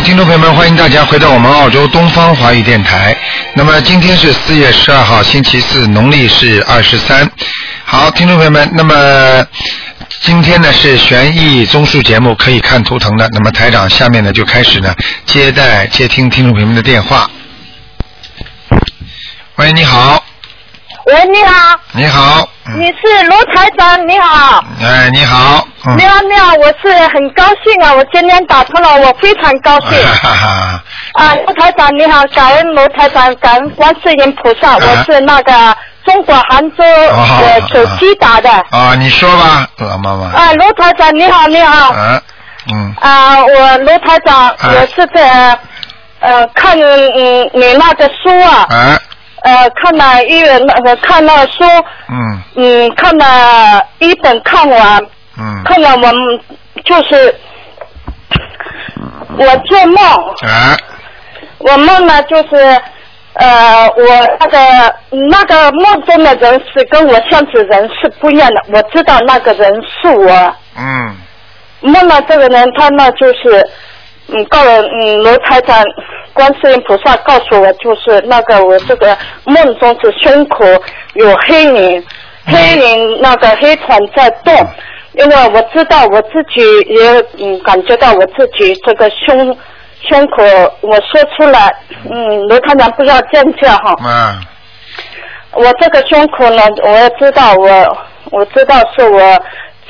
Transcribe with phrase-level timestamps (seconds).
[0.00, 3.14] 好，听众朋友们，欢迎大家回到我们澳洲东方华语电台。
[3.52, 7.30] 那么今天是四月十二号，星期四，农历是二十三。
[7.84, 9.46] 好，听众朋友们，那么
[10.22, 13.28] 今天呢是悬疑综述节目，可以看图腾的。
[13.34, 14.94] 那么台长下面呢就开始呢
[15.26, 17.30] 接待接听听众朋友们的电话。
[19.56, 20.24] 喂，你好，
[21.04, 25.96] 喂，你好，你好，嗯你是卢台长，你好，哎，你好，嗯。
[25.96, 29.90] 你，好，你好，我是很高兴啊，我今天打通了，我非常高兴。
[30.22, 30.82] 哈哈，
[31.14, 36.84] 啊，卢台长你好，感恩卢台长，感恩观世音菩萨，我是那个中国杭州
[37.72, 38.50] 手机打的。
[38.70, 41.92] 啊，你说吧，老妈妈，啊，卢台长你好，你好。
[41.92, 42.20] 啊，
[42.72, 45.58] 嗯，啊，我卢台长，哎我是在
[46.20, 48.98] 呃看嗯你那个书啊，哎，
[49.42, 51.64] 呃看了一那个看那书，
[52.08, 52.42] 嗯。
[52.56, 55.00] 嗯看了一本看完。
[55.38, 56.40] 嗯，看了我们
[56.84, 57.34] 就是
[59.38, 60.04] 我做梦，
[60.42, 60.76] 啊，
[61.58, 62.56] 我梦呢就是
[63.34, 64.04] 呃我
[64.40, 64.94] 那个
[65.30, 70.56] 那个梦中的人是跟我现实人是不一样的，我知道那个人是我。
[70.76, 71.16] 嗯，
[71.80, 73.66] 梦了这个人他呢就是
[74.28, 75.82] 嗯告了嗯罗台长
[76.32, 80.64] 观世音菩萨告诉我就是那个我这个梦中是胸口
[81.14, 82.04] 有黑影，
[82.46, 84.54] 黑影那个黑团在动。
[85.14, 89.56] 因为我知道我自己也嗯感觉到我自己这个胸
[90.08, 90.42] 胸口，
[90.80, 91.74] 我说出来，
[92.10, 93.96] 嗯，罗团长不要见笑哈。
[94.04, 94.40] 嗯，
[95.52, 97.98] 我这个胸口呢，我也知道我
[98.30, 99.20] 我知道是我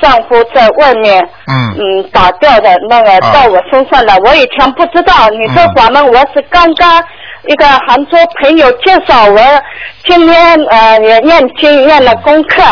[0.01, 7.01] 丈夫在外面嗯，嗯打掉的那个啊到我身上来，我以前不知道，你说咱们我是刚刚
[7.45, 9.39] 一个杭州朋友介绍我，
[10.05, 12.63] 今天呃也念经念了功课，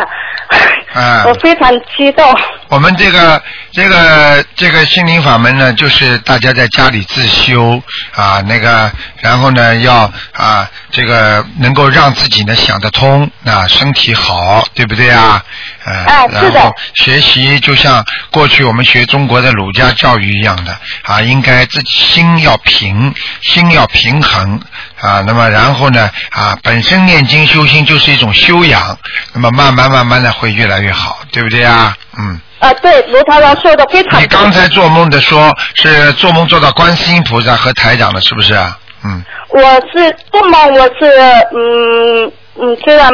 [0.94, 2.26] 啊 我非常激动。
[2.70, 3.42] 我们这个
[3.72, 7.82] 这个这个心灵法门呢，就是大家在家里自修
[8.14, 8.92] 啊，那个
[9.22, 15.44] 然后呢要啊这个能够让自己呢想得通啊，身体好，对不对啊？
[15.84, 24.62] 呃、哎是的然后学习就像过去我们学中国的儒家教育一样的啊，应该自己心要平，心要平衡
[25.02, 25.24] 啊。
[25.26, 28.96] 那么然后呢啊，本身念经修心就是一种修养，
[29.34, 31.98] 那么慢慢慢慢的会越来越好，对不对啊？
[32.16, 32.40] 嗯。
[32.60, 34.28] 啊，对，卢台长说的非常你。
[34.28, 38.78] 刚才做梦的说是做梦做到观世音菩萨和台长了，是不是啊？
[39.06, 39.62] 嗯，我
[39.94, 41.10] 是做梦，我是
[41.56, 42.32] 嗯
[42.62, 43.10] 嗯，虽然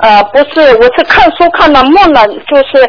[0.00, 2.86] 呃不是，我是看书看到梦了，就是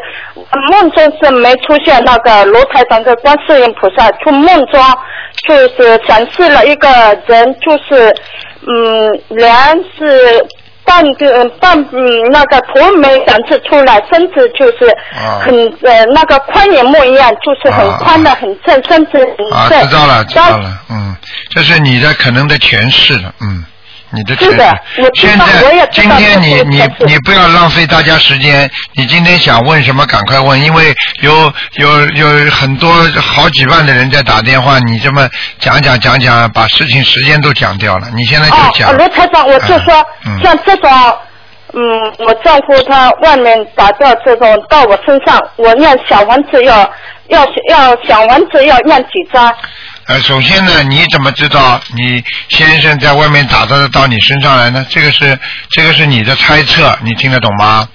[0.70, 4.82] 梦中是没出现那个罗台长跟观世音菩萨，就梦中
[5.48, 6.88] 就是展示了一个
[7.26, 8.14] 人，就是
[8.66, 9.50] 嗯人
[9.98, 10.46] 是。
[10.84, 15.40] 半个半嗯，那个头没展示出来，身子就是啊。
[15.44, 21.16] 很、呃那个宽银幕一样，就是很啊宽的、很正，身子很啊，知道了，知道了，嗯，
[21.50, 23.64] 这是你的可能的诠释了，嗯，
[24.12, 25.10] 你的诠释是的我。
[25.14, 35.28] 现在今天你你你不要浪费大家时间，你今天想问什么赶快问，因为有有有很多好几万的人在打电话，你这么
[35.58, 38.88] 讲讲讲讲，把事情时间都讲掉了，你现在就哦，讲。
[38.90, 40.90] 呃卢台长，我就说嗯，像这种，
[41.72, 41.80] 嗯，
[42.18, 46.78] 我丈夫他外面打掉这种到我身上，我念小房子要
[47.28, 49.52] 要要小房子要念几张？
[50.06, 54.84] 呃，首先呢，你怎么知道你先生在外面打得到你身上来呢？
[54.90, 55.38] 这个是
[55.70, 57.88] 这个是你的猜测，你听得懂吗？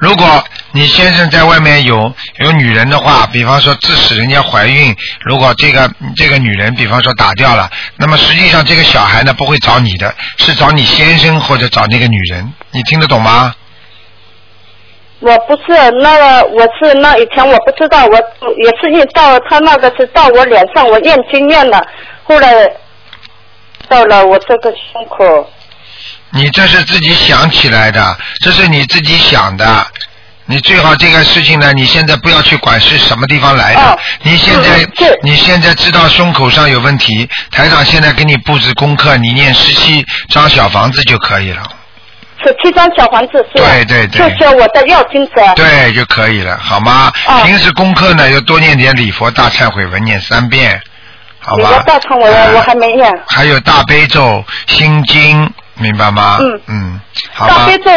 [0.00, 13.54] 如果你先生在外面有有女人的话，比方说致使人家怀孕，如果这个这个女人比方说打掉了，那么实际上这个小孩呢不会找你的，是找你先生或者找那个女人，你听得懂吗？
[15.20, 18.16] 我不是那个，我是那以前我不知道，我
[18.56, 21.86] 也是一到他那个是到我脸上，我验经验了，
[22.24, 22.52] 后来
[23.88, 25.50] 到了我这个胸口。
[26.30, 29.86] 你这是自己想起来的，这是你自己想的。
[30.46, 33.80] 你最好这个事情呢，你现在不要去管是什么地方来的。
[33.80, 41.62] 哦你现在嗯你现在知道胸口上有问题，台长现在给你布置功课，你念十七张小房子就可以了。
[42.44, 43.68] 十七张小房子是吧？
[43.70, 45.34] 对对对就是我的要经者。
[45.56, 47.12] 对就可以了，好吗？
[47.26, 50.80] 哦平时功课呢，要多念点礼佛大忏悔文，念三遍，
[51.40, 51.62] 好吧？
[51.70, 53.12] 礼佛大忏悔文啊我还没念。
[53.28, 56.38] 还有大悲咒、心经，明白吗？
[56.40, 57.00] 嗯嗯，
[57.32, 57.54] 好吧。
[57.58, 57.90] 大悲咒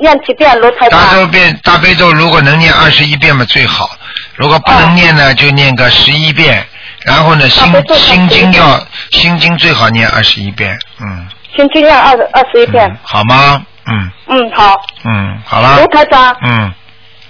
[0.00, 0.70] 念几遍，罗？
[0.90, 3.90] 大咒遍大悲咒如果能念二十一遍嘛最好，
[4.34, 6.66] 如果不能念呢，就念个十一遍。
[7.04, 8.80] 然后呢，心心经要
[9.10, 12.96] 心经最好念二十一遍，嗯，心经要二二十一遍嗯。
[13.02, 13.60] 好吗？
[13.86, 14.10] 嗯。
[14.28, 14.80] 嗯，好。
[15.04, 16.72] 嗯，好了罗，台长，嗯。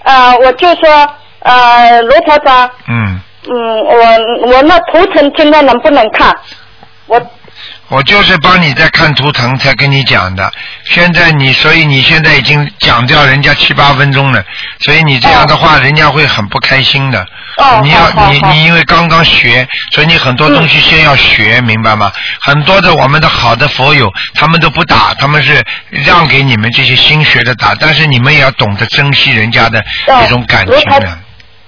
[0.04, 1.08] 呃，我就说，
[1.40, 3.20] 呃，罗台长，嗯。
[3.46, 6.34] 嗯，我我那图腾今天能不能看？
[7.06, 7.20] 我
[7.94, 10.50] 我就是帮你在看图腾才跟你讲的。
[10.84, 14.42] 现在你，所以你现在已经讲掉人家七八分钟了，
[14.80, 17.20] 所以你这样的话，人家会很不开心的。
[17.56, 22.10] 哦你要你你因为刚刚学，所以你很多东西先要学，明白吗？
[22.40, 31.16] 很多的我们的好的佛友，他们都不打，他们是让给你们这些新学的打，但是你们也要懂得珍惜人家的这种感情的。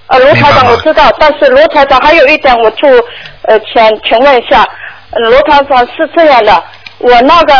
[0.07, 2.87] 呃，罗台长我知道，但是罗台长还有一点，我就
[3.43, 4.67] 呃想请问一下，呃
[5.29, 6.63] 罗团长是这样的，
[6.99, 7.53] 我那个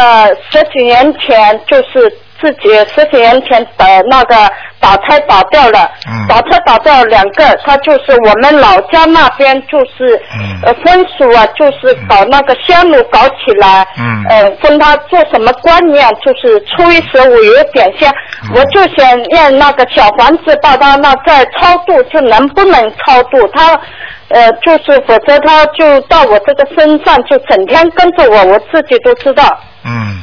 [0.50, 2.10] 十几年前就是
[2.40, 4.36] 自己十几年前的那个
[4.88, 6.28] 打胎打掉了，嗯。
[6.30, 10.60] 打胎打掉两个，他就是我们老家那边就是、嗯。
[10.64, 14.24] 呃风俗啊，就是搞那个香炉搞起来，嗯。
[14.30, 18.10] 呃跟他做什么观念，就是初一十五有点像，
[18.44, 18.52] 嗯。
[18.56, 23.46] 我就想让那个小房子把他那再超度，就能不能超度？
[23.54, 23.78] 他？
[24.30, 29.44] 呃，就是否则他就到我这个身上，就整天跟着我，我自己都知道。
[29.86, 30.22] 嗯，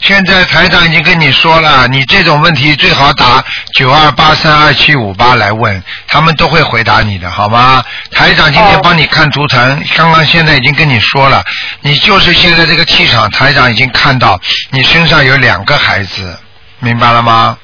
[0.00, 3.42] 现在台长已经跟你说了，你这种问题最好打
[3.74, 7.82] 九二八三二七五八来问，他们都会回答你的，好吗？
[8.12, 11.42] 台长今天哦帮你看图腾，刚刚现在已经跟你说了，
[11.80, 14.38] 你就是现在这个气场，台长已经看到
[14.70, 16.38] 你身上有两个孩子，
[16.78, 17.58] 明白了吗？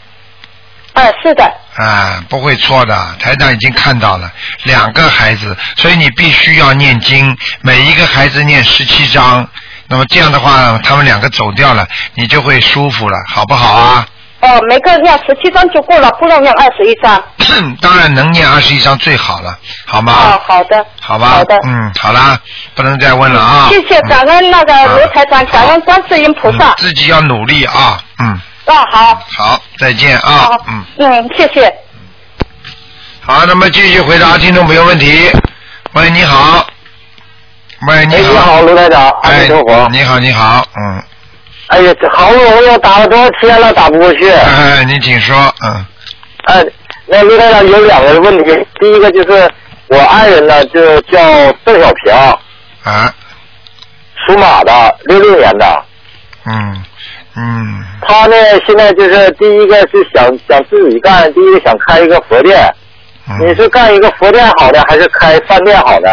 [0.94, 1.44] 啊、是的，
[1.76, 4.30] 啊，不会错的，台长已经看到了
[4.64, 9.48] 两个孩子，所以你必须要念经，每一个孩子念十七章，
[9.92, 14.06] 那么这样的话，他们两个走掉了，你就会舒服了，好不好啊？
[14.40, 17.22] 哦，每个要十七张就够了，不能用二十一张。
[17.82, 19.54] 当然能念二十一张最好了，
[19.86, 20.14] 好吗？
[20.14, 20.82] 哦，好的。
[20.98, 21.60] 好吧，好的。
[21.66, 22.38] 嗯，好啦，
[22.74, 23.68] 不能再问了啊。
[23.68, 26.74] 谢谢，感恩那个卢台长，感恩观世音菩萨嗯。
[26.78, 29.22] 自己要努力啊，嗯，哦，好。
[29.36, 31.70] 好，再见啊，，嗯，嗯，谢谢。
[33.20, 35.30] 好，那么继续回答听众朋友问题。
[35.92, 36.66] 喂，你好。
[37.88, 38.32] 喂，你哎，好。
[38.32, 41.02] 你好，卢台长，阿哎弥陀佛。，你好，你好，嗯，
[41.68, 44.28] 哎呀，这好不容易打了多少天了，打不过去。
[44.30, 45.84] 哎，你请说，嗯，
[46.44, 46.64] 哎，
[47.06, 49.50] 那卢台长有两个问题，第一个就是
[49.88, 51.18] 我爱人呢，就叫
[51.64, 52.12] 邓小平，
[52.84, 53.12] 啊，
[54.26, 55.84] 属马的，六六年的。
[56.46, 56.82] 嗯，
[57.36, 58.36] 嗯，他呢，
[58.66, 62.58] 现在就是第一个是想想自己干，第一个想开一个佛店。
[63.28, 66.08] 嗯你是干一个佛店好呢，还是开饭店好呢？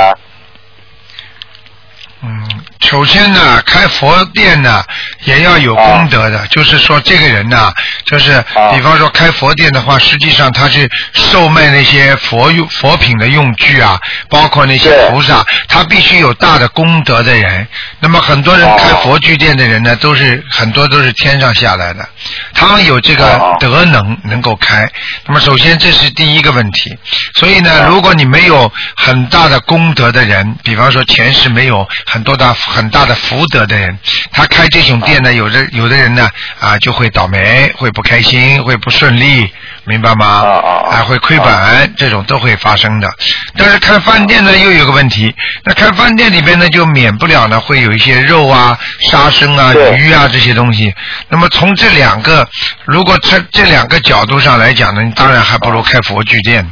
[2.21, 4.84] 嗯，首先呢，开佛店呢
[5.26, 7.72] 也要有功德的，就是说这个人呢，
[8.06, 14.00] 就是啊比方说开佛店的话，实际上他是售卖那些佛用佛品的用具啊，
[14.30, 17.68] 包括那些菩萨，他必须有大的功德的人。
[18.00, 22.08] 那么很多人哦开佛具店的人呢，都是很多都是天上下来的，
[22.54, 23.56] 他们有这个哦。
[23.60, 24.90] 德能能够开。
[25.28, 26.98] 那么首先这是第一个问题，
[27.36, 27.88] 所以呢，哦。
[27.90, 33.98] 如果你没有很大的功德的人，比方说前世没有很多的很大的福德的人，
[34.31, 36.30] 他开这种店呢，有的有的人呢
[36.60, 39.51] 啊就会倒霉，会不开心，会不顺利，
[39.86, 40.42] 明白吗？
[40.42, 43.10] 哦哦哦啊，会亏本，这种都会发生的。
[43.57, 45.33] 但是开饭店呢，又有个问题，
[45.63, 50.94] 那开饭店里边呢，就免不了呢会有一些肉啊、杀生啊、鱼啊这些东西。
[51.28, 52.47] 那么从这两个，
[52.85, 56.66] 如果这这两个角度上来讲呢，你当然还不如开佛具店。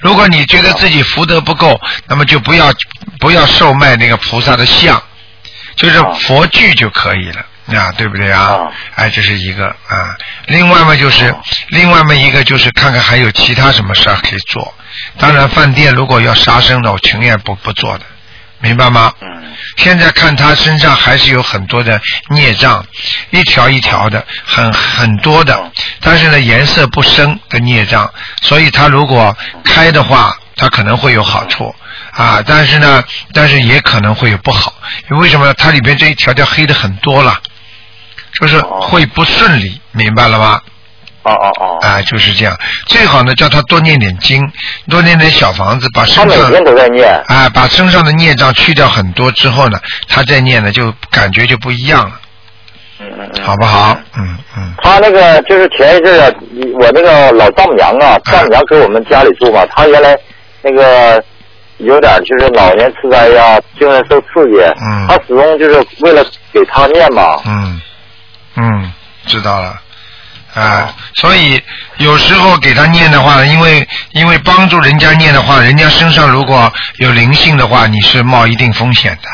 [0.00, 2.72] 如果你觉得自己福德不够，那么就不要
[3.18, 5.02] 不要售卖那个菩萨的像，
[5.76, 7.44] 就是啊佛具就可以了。
[7.66, 8.70] 啊，对不对啊啊？
[8.94, 10.16] 哎，这是一个啊。
[10.46, 11.36] 另外嘛，就是啊
[11.70, 14.72] 另外嘛一个就是看看还有其他什么事儿可以做。
[15.18, 18.04] 当然，饭店如果要杀生的，我情愿不不做的，
[18.60, 19.12] 明白吗？
[19.20, 19.52] 嗯。
[19.78, 22.86] 现在看他身上还是有很多的孽障，
[23.30, 28.08] 一条一条的，很很多的嗯，但是呢颜色不深的孽障，
[28.42, 31.74] 所以他如果开的话，他可能会有好处
[32.16, 34.72] 啊，但是呢，但是也可能会有不好，
[35.10, 35.52] 因为什么？
[35.54, 37.38] 它里边这一条条黑的很多了，
[38.40, 40.60] 就是会不顺利，明白了吗？
[41.24, 41.78] 哦哦哦。
[41.82, 42.56] 啊，就是这样，
[42.86, 44.40] 最好呢叫他多念点经，
[44.88, 47.06] 多念点小房子，把他每身上天都在念。
[47.26, 52.20] 啊，把身上的孽障去掉很多之后呢，他再念呢，就感觉就不一样了，
[53.00, 53.44] 嗯嗯嗯。
[53.44, 53.98] 好不好？
[54.16, 56.32] 嗯嗯他那个就是前一阵啊，
[56.80, 60.16] 我那个老丈母娘啊，丈母娘给我们家里住嘛，她原来
[60.62, 61.22] 那个
[61.78, 65.06] 有点就是老年痴呆呀，精神受刺激，嗯。
[65.08, 67.80] 他始终就是为了给他念嘛，嗯。
[68.56, 68.92] 嗯，
[69.26, 69.80] 知道了。
[70.54, 71.62] 啊哦，所以
[71.98, 79.28] 有时候给他念的话，因为因为帮助人家念的话，人家身上如果有灵性的话，你是冒一定风险的，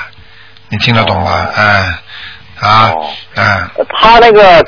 [0.69, 1.31] 你听得懂吗？
[1.31, 1.53] 哦。
[1.55, 1.99] 哎，
[2.59, 3.07] 啊哦，
[3.37, 3.61] 哎，
[4.01, 4.61] 他那个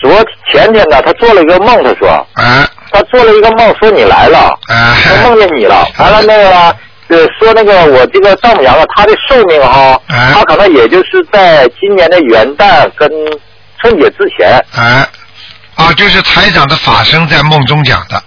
[0.00, 0.10] 昨
[0.50, 2.26] 前天呢，他做了一个梦，他说。
[2.36, 6.76] 哎，他做了一个梦，说你来了，哎，他梦见你了，完了那个
[7.08, 13.10] 呃，说那个我这个丈母娘啊，她的寿命哈，哎她可能也就是在今年的元旦跟
[13.80, 15.06] 春节之前哎，
[15.74, 18.22] 啊，就是台长的法身在梦中讲的，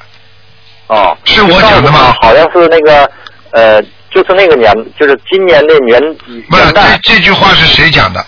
[0.87, 1.15] 哦。
[1.25, 3.09] 是我讲的吗好像是那个
[3.51, 6.01] 呃，就是那个年，就是今年的元
[6.49, 8.25] 不是这，这句话是谁讲的？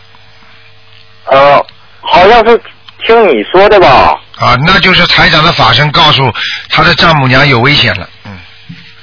[1.25, 1.65] 呃，
[2.01, 2.61] 好像是
[3.05, 4.19] 听你说的吧？
[4.37, 6.23] 啊，那就是台长的法身告诉
[6.69, 8.31] 他的丈母娘有危险了，嗯，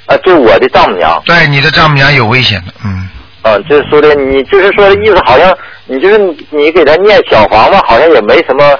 [0.05, 1.21] 啊，就我的丈母娘。
[1.25, 3.09] 对，你的丈母娘有危险了，嗯，
[3.41, 8.75] 啊，就是说的，你就是说的意思，好像你就是你你给他念小房子，好像也没什么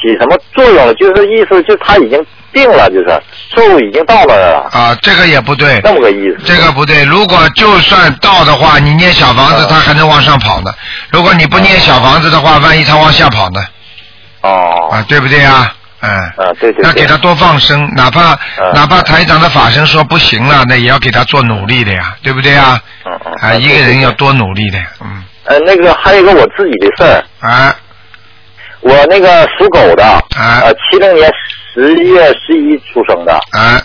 [0.00, 3.22] 起什么作用了，就是意思就是他已经定了，就是
[3.54, 6.38] 寿已经到了，啊，这个也不对，这么个意思。
[6.44, 7.04] 这个不对。
[7.04, 10.72] 如果就算到的话，你念小房子，嗯他还能往上跑呢。
[11.10, 13.60] 如果你不念小房子的话，万一他往下跑呢？
[14.42, 15.74] 哦，啊，对不对啊？
[16.00, 16.10] 嗯。
[16.10, 17.16] 啊，对对对那给他。
[17.18, 22.80] 多放生，哪怕、嗯哪怕台长的法身说不行了，那也要给他做努力的呀，对不对啊？
[23.04, 23.32] 嗯嗯。
[23.42, 27.74] 啊，一个人要多努力的，嗯，呃，那个还有一个我自己的事儿，啊
[28.80, 31.28] 我那个属狗的，啊呃，七零年
[31.74, 33.82] 十月十一出生的，啊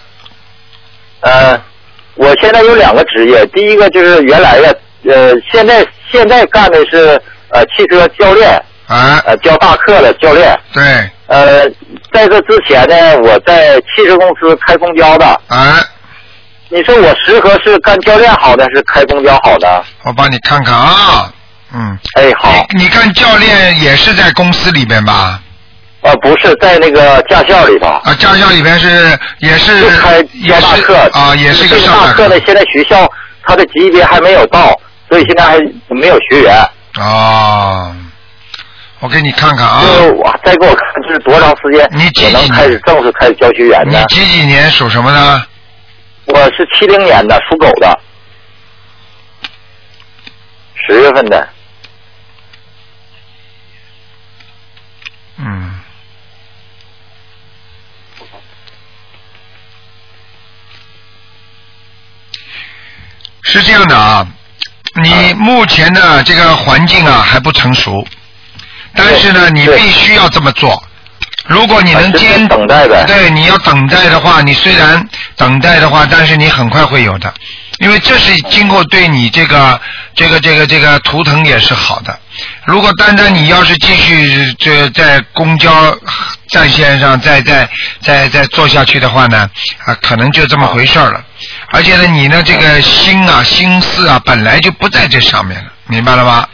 [1.22, 1.60] 呃，
[2.16, 8.52] 我现在有两个职业，第一个就是原来的，呃，现在现在干的是呃汽车教练，
[8.86, 10.56] 啊，呃教大课的教练。
[10.72, 11.70] 对呃，
[12.12, 15.26] 在这之前呢，我在汽车公司开公交的。
[15.48, 15.80] 啊，
[16.70, 19.84] 你说我适合是干教练好呢，是开公交好的？
[20.04, 21.32] 我帮你看看啊，
[21.74, 25.40] 嗯，哎，好，你你看教练也是在公司里边吧？
[26.02, 33.10] 呃，不是在那个驾校里头，啊，驾校里边是也是开也是教大课啊，也是一个大大课呢，现在学校
[33.46, 34.78] 它的级别还没有到，
[35.10, 36.54] 所以现在还没有学员。
[37.00, 37.96] 哦，
[39.04, 44.06] 我给你看看啊，就是我再给我看，就是多长时间你几我能开始正式开始教学员你呢？
[44.06, 45.46] 几几年属什么呢？
[46.28, 48.00] 我是七零年的，属狗的，
[50.88, 51.50] 十月份的。
[55.36, 55.82] 嗯。
[63.42, 64.26] 是这样的啊，
[65.02, 68.08] 你目前的这个环境啊还不成熟，
[69.04, 70.82] 但是呢，你必须要这么做。
[71.46, 75.06] 如果你能坚等待的对，你要等待的话，你虽然
[75.36, 77.34] 等待的话，但是你很快会有的，
[77.80, 79.80] 因为这是经过对你这个
[80.16, 82.18] 这个这个这个图腾也是好的。
[82.66, 85.94] 如果单单你要是继续这在公交
[86.48, 87.70] 战线上再再
[88.00, 89.50] 再再做下去的话呢，
[89.86, 91.22] 啊，可能就这么回事了。
[91.72, 96.48] 而且呢，你呢这个心啊心思啊本来就不在这上面了，明白了吧？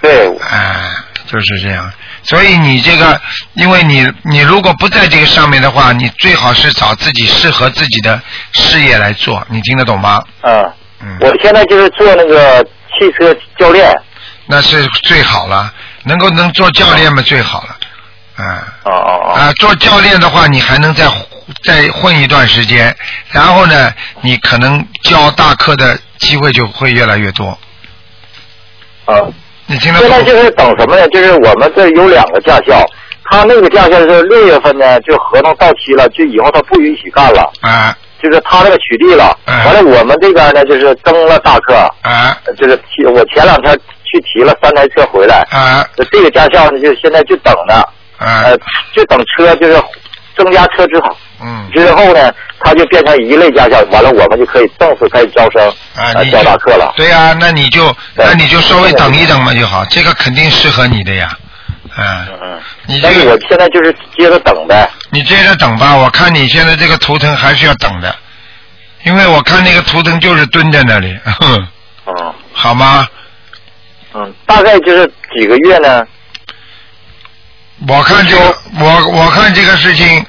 [0.00, 0.90] 对，哎，
[1.30, 1.90] 就是这样。
[2.22, 3.20] 所以你这个，
[3.54, 8.20] 因为你你如果不在这个上面的话，你最好是找自己适合自己的
[8.52, 10.22] 事业来做，你听得懂吗？
[10.42, 13.94] 嗯，嗯，我现在就是做那个汽车教练。
[14.46, 15.72] 那是最好了，
[16.04, 17.76] 能够能做教练嘛最好了，
[18.38, 18.46] 嗯。
[18.84, 19.32] 哦哦哦。
[19.34, 21.06] 啊，做教练的话，你还能再
[21.62, 22.96] 再混一段时间，
[23.30, 23.92] 然后呢，
[24.22, 27.58] 你可能教大课的机会就会越来越多。
[29.06, 29.32] 嗯。
[29.76, 31.06] 现在就是等什么呢？
[31.08, 32.84] 就是我们这有两个驾校，
[33.24, 39.36] 他那个驾校是六月份呢，就合同到期了，就以后他不允许干了，啊就是他那个取缔了。
[39.44, 47.74] 嗯完了，我们这边呢就是增了大课，啊就是提我前两天去提了三台车回来，啊这个驾校呢就现在就等着，
[48.18, 48.42] 啊！
[48.44, 48.56] 呃，
[48.94, 49.80] 就等车就是
[50.36, 56.92] 增加车之后嗯之后呢，它就变成一类驾校，完了我们就可以正式开始招生，啊，呃你教大课了。
[56.96, 61.30] 对呀、那你就那你就稍微等一等嘛就好，这个肯定适合你的呀。
[61.96, 62.60] 嗯，嗯嗯。
[62.86, 64.88] 你这个我现在就是接着等呗。
[65.10, 68.14] 你接着等吧，我看你现在这个图腾还是要等的，
[69.04, 71.68] 因为我看那个图腾就是蹲在那里，哼
[72.06, 73.06] 嗯 好吗？
[74.14, 76.04] 嗯，大概就是几个月呢？
[77.86, 80.24] 我看这个，我我看这个事情，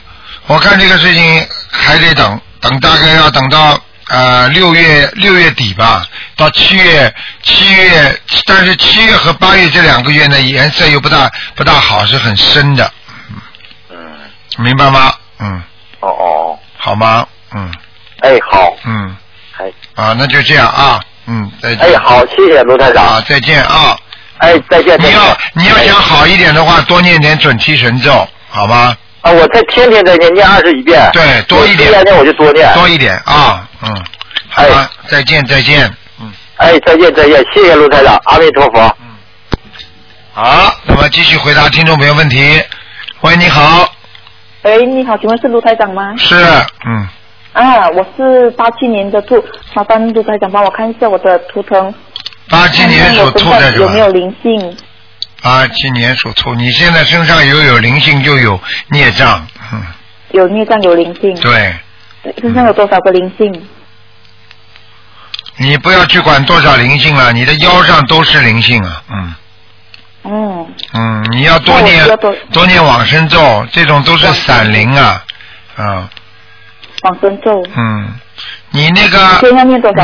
[0.50, 6.04] 我看这个事情还得等，等大概要等到呃六月六月底吧，
[6.36, 7.14] 到七月
[7.44, 12.92] 七月，但是七月和八月这两个月呢，颜色又不大不大好，是很深的，
[13.92, 13.98] 嗯。
[14.58, 15.14] 明白吗？
[15.40, 15.62] 嗯，
[16.00, 16.60] 哦哦。
[16.80, 17.28] 好吗？
[17.54, 17.72] 嗯
[18.22, 18.76] 哎，好。
[18.86, 19.16] 嗯，
[19.60, 21.86] 哎啊，那就这样啊，嗯，再见。
[21.86, 23.22] 哎，好，谢谢卢台长啊，。
[23.22, 23.96] 再见啊！
[24.40, 24.98] 哎，再见。
[24.98, 28.98] 再见你要你要想好一点的话，多念点准提神咒，好吗？
[29.22, 31.10] 啊，我再天天在念，念二十一遍。
[31.14, 32.74] 对多一点我念我就多念。
[32.74, 34.04] 多一点啊，嗯，
[34.50, 38.80] 好吧，再见再见，嗯，哎，再见再见，谢谢卢台长，阿弥陀佛。
[39.02, 39.08] 嗯
[40.32, 42.62] 好，那么继续回答听众朋友问题。
[43.22, 43.92] 喂，你好，
[44.62, 46.16] 喂，你好，请问是卢台长吗？
[46.18, 46.36] 是，
[46.86, 47.08] 嗯，
[47.52, 51.94] 啊，我是八七年的兔，麻烦卢台长帮我看一下我的图腾，
[52.50, 54.08] 八七年属兔的有没有？
[54.10, 54.78] 灵性？
[55.42, 59.82] 八七年属兔，你现在身上又有灵性就有孽障，嗯，
[60.32, 61.76] 有孽障有灵性，对，
[62.42, 63.68] 身上有多少个灵性？
[65.58, 69.36] 你不要去管多少灵性了，你的腰上都是灵性啊，嗯。
[70.26, 75.24] 嗯，嗯，你要多念要多多念往生咒，这种都是散灵啊，
[75.76, 76.10] 啊。
[77.04, 78.14] 往生咒，嗯，
[78.72, 79.40] 你那个？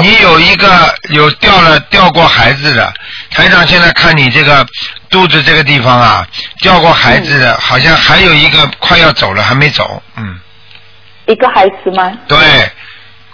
[0.01, 2.93] 你有一个有掉了掉过孩子的，
[3.31, 4.65] 台长现在看你这个
[5.15, 6.27] 肚子这个地方啊，
[6.61, 10.37] 掉过孩子的，好像还有一个快要走了还没走，嗯，
[11.25, 12.11] 一个孩子吗？
[12.27, 12.37] 对，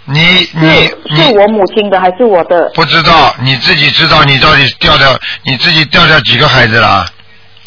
[0.04, 0.84] 你你
[1.16, 2.70] 是我母亲的还是我的？
[2.72, 7.06] 不知道，你自己知道你到底掉掉你自己掉掉几个孩子了啊？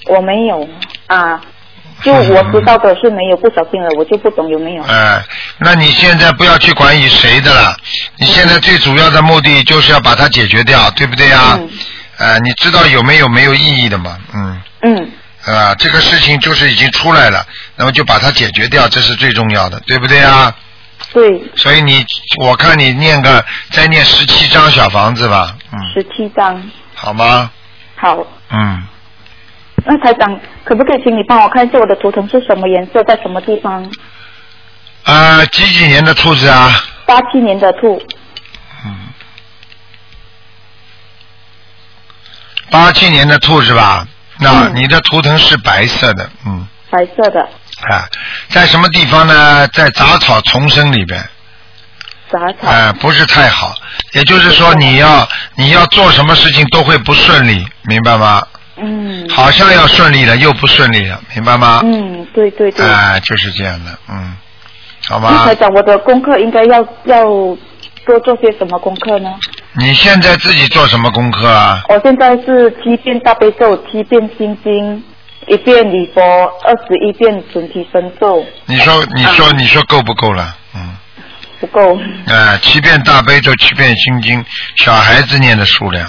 [0.07, 0.65] 我没有
[1.07, 1.41] 啊，
[2.01, 4.84] 就我知道的是没有，不小心了， 我就不懂有没有。
[4.84, 5.22] 哎，
[5.57, 7.75] 那你现在不要去管以谁的了，
[8.17, 11.60] 你现在最主要的目的就是要把它解决掉，对不对呀？
[11.60, 11.69] 嗯
[12.17, 14.17] 呃，你知道有没有没有意义的嘛？
[14.34, 15.12] 嗯，嗯，
[15.45, 17.45] 啊、这个事情就是已经出来了，
[17.75, 20.55] 那么就把它解决掉，这是最重要的，对不对啊？
[21.13, 22.05] 对，所以你，
[22.41, 26.62] 我看你念个再念十七张小房子吧，嗯，十七张。
[26.95, 27.51] 好吗？
[27.95, 28.17] 好，
[28.50, 28.84] 嗯，
[29.86, 33.86] 那台长，可不可以请你帮我看一下我的图腾是什么颜色，在什么地方？
[35.03, 36.72] 啊，几几年的兔子啊？
[37.05, 38.01] 八七年的兔，
[38.86, 38.95] 嗯，
[42.72, 44.07] 八七年的兔是吧？
[44.38, 47.39] 那、嗯你的图腾是白色的，嗯，白色的
[47.89, 48.03] 啊，
[48.50, 49.65] 在什么地方呢？
[49.69, 51.22] 在杂草丛生里边，
[52.29, 52.69] 杂草。
[52.69, 53.74] 啊，不是太好。
[54.13, 58.41] 也就是说，你要你要做什么事情都会不顺利，明白吗？
[58.75, 59.25] 嗯。
[59.29, 61.79] 好像要顺利了，又不顺利了，明白吗？
[61.86, 62.86] 嗯，对对对。
[62.86, 64.35] 啊，就是这样的，嗯，
[65.07, 67.24] 好吗刚才讲，我的功课应该要要
[68.05, 69.29] 多做些什么功课呢？
[69.77, 71.83] 你现在自己做什么功课啊？
[71.90, 75.03] 我现在是七遍大悲咒，七遍心经，
[75.48, 76.22] 一遍礼佛，
[76.64, 80.55] 二十一遍准提神咒，你说，你说，啊你说够不够了？
[80.75, 80.96] 嗯。
[81.59, 81.98] 不够。
[82.27, 84.46] 啊，七遍大悲咒，七遍心经，
[84.77, 86.07] 小孩子念的数量，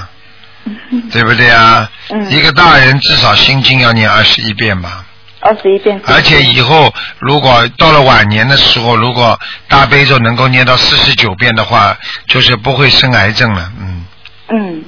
[1.11, 1.91] 对不对啊？
[2.11, 5.06] 嗯一个大人至少心经要念二十一遍吧。
[5.47, 6.01] 二十一遍。
[6.07, 13.73] 而且以后如果到了晚年的时候，如果大悲咒能够念到四十九遍的话，就是不会生癌症了。
[13.81, 14.05] 嗯，
[14.49, 14.85] 嗯，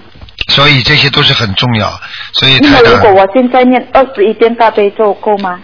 [0.48, 1.88] 所以这些都是很重要。
[2.34, 5.58] 所以如果我现在念二十一遍大悲咒够吗？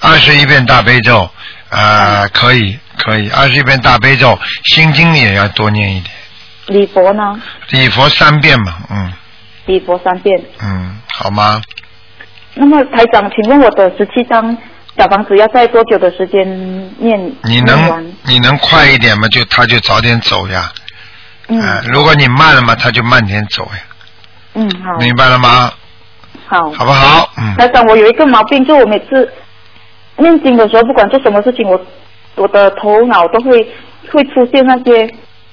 [0.00, 1.28] 二十一遍大悲咒，
[1.68, 4.38] 啊、可以可以，二十一遍大悲咒，
[4.74, 7.38] 心经也要多念一点，礼佛呢？
[7.68, 9.12] 礼佛三遍嘛，嗯
[9.66, 10.42] 礼佛三遍。
[10.62, 11.60] 嗯，好吗？
[12.60, 14.54] 那么台长，请问我的十七张
[14.94, 16.46] 小房子要在多久的时间
[16.98, 18.14] 念你能？
[18.26, 19.26] 你能快一点吗？
[19.28, 20.70] 就他就早点走呀。
[21.48, 23.80] 嗯、呃如果你慢了嘛，他就慢点走呀。
[24.52, 25.72] 嗯，好，明白了吗？
[26.46, 26.70] 好。
[26.72, 27.32] 好不好？
[27.38, 27.54] 嗯。
[27.56, 29.32] 台长，我有一个毛病，就我每次
[30.18, 31.80] 念经的时候，不管做什么事情，我
[32.34, 33.66] 我的头脑都会
[34.12, 35.10] 会出现那些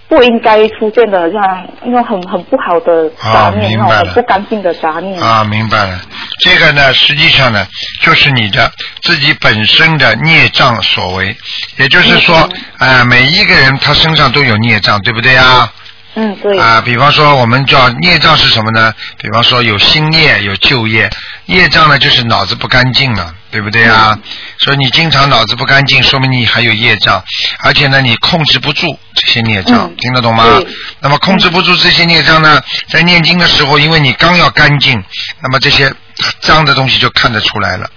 [0.08, 5.22] 不应该出现的，这样那种很很不好的杂念，明白不干净的杂念。
[5.22, 6.00] 啊，明白了。
[6.40, 7.68] 这个呢，实际上呢，
[8.02, 11.36] 就是你的自己本身的孽障所为。
[11.78, 15.72] 也就是说，啊、每一个人他身上都有孽障，对不对啊？
[16.16, 16.58] 嗯，对。
[16.58, 18.94] 啊，比方说我们叫孽障是什么呢？
[19.22, 21.10] 比方说有新业，有旧业。
[21.48, 24.12] 业障呢，就是脑子不干净了，对不对啊？
[24.16, 24.24] 嗯
[24.60, 27.24] 所以你经常脑子不干净，说明你还有业障，
[27.60, 30.60] 而且呢，你控制不住这些孽障，嗯听得懂吗？
[31.00, 35.02] 那么控制不住这些孽障呢，在念经的时候，因为你刚要干净，
[35.42, 35.94] 那么这些
[36.42, 37.88] 脏的东西就看得出来了。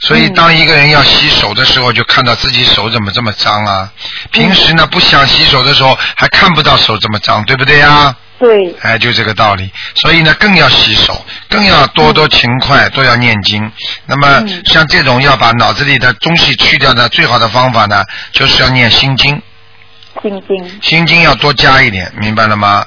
[0.00, 3.92] 所以，嗯当一个人要洗手的时候，就看到自己手怎么这么脏啊。
[4.32, 8.16] 平时呢，不想洗手的时候，还看不到手这么脏，对不对啊？
[8.38, 9.68] 对，哎，就这个道理。
[9.94, 13.70] 所以呢，更要洗手，更要多多勤快，都要念经。
[14.06, 19.42] 那么，嗯像这种要把脑子里的东西去掉的最好的方法呢，就是要念心经。
[20.22, 20.80] 心经。
[20.80, 22.84] 心经要多加一点，明白了吗？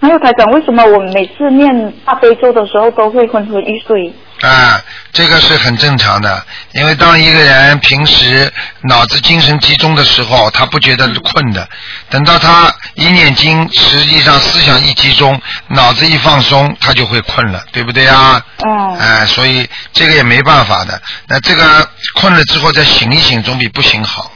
[0.00, 4.12] 还有台长，为什么我每次念大悲咒的时候都会昏昏欲睡？
[4.42, 4.78] 啊，
[5.12, 11.66] 这个是很正常的，因为当一个人平时脑子精神集中的时候，他不觉得困的，
[12.10, 18.44] 等到他一念经，实际上思想一集中，脑子一放松，他就会困了，对不对啊？
[18.58, 18.96] 哦。
[19.00, 21.00] 哎，所以这个也没办法的。
[21.28, 21.64] 那这个
[22.16, 24.30] 困了之后再醒一醒，总比不醒好，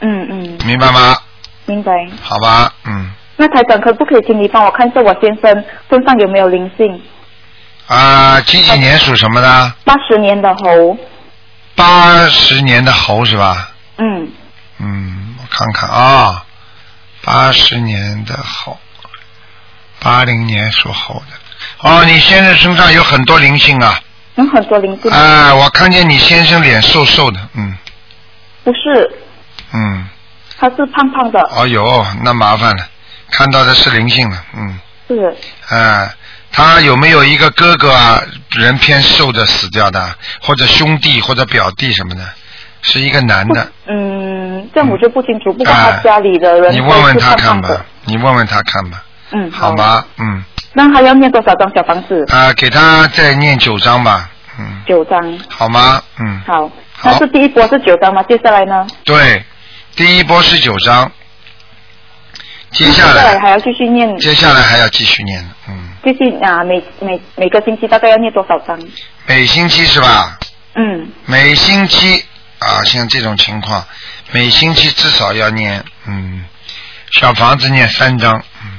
[0.00, 1.16] 嗯嗯，明白吗？
[1.64, 1.92] 明白。
[2.20, 7.00] 好吧，嗯，那台长可不可以请你帮我看一下我先生身上有没有灵性？
[7.86, 9.72] 啊，几几年属什么的？
[9.84, 10.96] 八十年的猴。
[11.76, 13.70] 八十年的猴是吧？
[13.98, 14.30] 嗯，
[14.78, 16.44] 嗯，我看看啊，
[17.22, 18.78] 八十年的猴，
[20.00, 21.88] 八零年属猴的。
[21.88, 24.00] 哦，你先生身上有很多灵性啊！
[24.36, 25.10] 有很多灵性。
[25.10, 27.76] 哎，我看见你先生脸瘦瘦的，嗯
[28.64, 29.10] 不是，
[29.72, 30.08] 嗯，
[30.58, 32.88] 他是胖胖的，哦哟，那麻烦了，
[33.30, 35.36] 看到的是灵性了，嗯，是
[35.68, 36.14] 哎，
[36.56, 42.22] 他有没有一个哥哥啊，人偏瘦的死掉的，或者兄弟或者表弟什么的，
[42.80, 45.52] 是一个男的，嗯，这样我就不清楚。
[45.52, 49.74] 不过哎他家里的人你问问他看吧你问问他看吧，嗯，好？
[49.74, 50.04] 吗？
[50.18, 52.24] 嗯，那还要念多少张小房子？
[52.28, 55.20] 啊，给他再念九张吧，嗯，九张。
[55.48, 56.00] 好吗？
[56.20, 56.70] 嗯，好，
[57.02, 58.22] 那是第一波是九张吗？
[58.28, 58.86] 接下来呢？
[59.04, 59.44] 对，
[59.96, 61.10] 第一波是九章，
[62.74, 68.78] 接下来还要继续念，接下来还要继续念，嗯，继续啊，每每每个星期大概要念多少章？
[69.26, 70.38] 每星期是吧？
[70.74, 72.24] 嗯，每星期
[72.58, 73.84] 啊，像这种情况，
[74.32, 76.44] 每星期至少要念，嗯，
[77.12, 78.70] 小房子念三章，嗯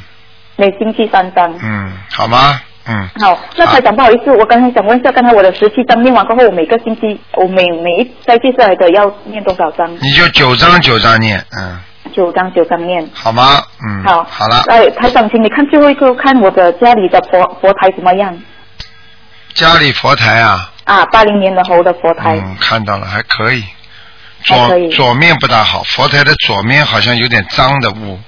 [0.58, 1.54] 每星期三章。
[1.62, 2.62] 嗯，好吗？
[2.88, 9.92] 嗯，好，那台长不好意思，我刚才想问一下，刚才我的十七章念完过后，我每个星期我每每一再接下来的要念多少章？
[9.96, 11.80] 你就九章九章念，嗯，
[12.16, 13.08] 九张九张面。
[13.14, 13.62] 好吗？
[13.86, 18.36] 嗯，好，好了，哎，台长，请你看最后一个，看我的家里的佛佛台怎么样？
[19.54, 22.36] 家里佛台啊，啊，八零年的猴的佛台。
[22.38, 23.64] 嗯，看到了，还可以。
[24.48, 28.20] 还可以左左面不大好，佛台的左面好像有点脏的雾。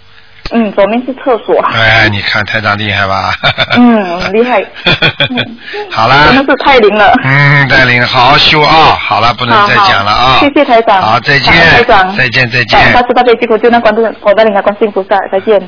[0.51, 1.59] 嗯，左面是厕所。
[1.73, 3.33] 哎，你看台长厉害吧？
[3.77, 4.61] 嗯，厉害。
[5.29, 5.57] 嗯
[5.91, 7.13] 好啦，真的是太灵了。
[7.23, 8.97] 嗯，太灵好好修啊！
[8.99, 10.37] 好了，不能再讲了啊！
[10.39, 12.79] 谢谢台长好，再见台，长再见，再见。
[13.07, 15.59] 慈大悲救苦救难观世广大灵感观世音菩萨，再见。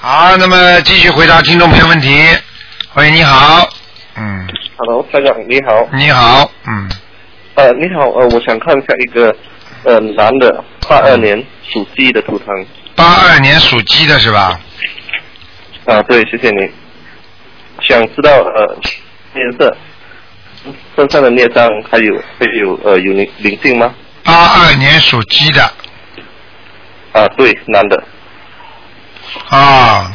[0.00, 2.26] 好，那么继续回答听众朋友问题。
[2.94, 3.68] 喂，你好，
[4.16, 6.88] 嗯，Hello，台长你好，你好，嗯，
[7.54, 9.34] 呃，你好，呃，我想看一下一个
[9.84, 12.46] 呃男的，八二年属鸡的图腾，
[13.00, 14.60] 八二年属鸡的是吧？
[15.86, 16.70] 啊，对，谢谢你。
[17.88, 18.78] 想知道呃
[19.34, 19.74] 颜色，
[20.94, 23.94] 身上的孽障还有还有呃有灵灵性吗？
[24.22, 25.62] 八二年属鸡的
[27.12, 28.02] 啊，对，男的，
[29.48, 30.12] 啊。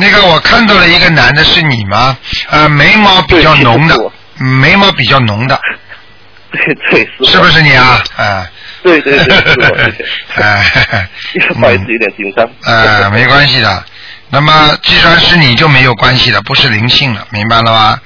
[0.00, 2.18] 那个我看到了一个男的，是你吗？
[2.50, 3.96] 呃，眉毛比较浓的
[4.38, 5.60] 眉毛比较浓的，
[6.50, 8.02] 对对是是不是你啊？
[8.16, 8.50] 啊。
[8.82, 10.04] 对对对是我谢谢
[10.42, 11.08] 哎，
[11.54, 12.48] 不好意思，有点紧张。
[12.64, 13.84] 呃，没关系的。
[14.30, 18.00] 那么既然是你就没有关系了，不是灵性了，明白了吗？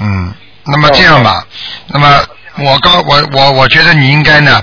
[0.00, 0.32] 嗯，
[0.64, 1.44] 那么这样吧，
[1.88, 2.24] 那么
[2.58, 4.62] 我告我我我觉得你应该呢，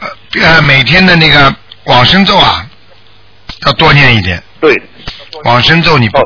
[0.00, 1.52] 呃呃每天的那个
[1.84, 2.66] 往生咒啊，
[3.66, 4.42] 要多念一点。
[4.60, 4.74] 对，
[5.44, 6.24] 往生咒你不哦，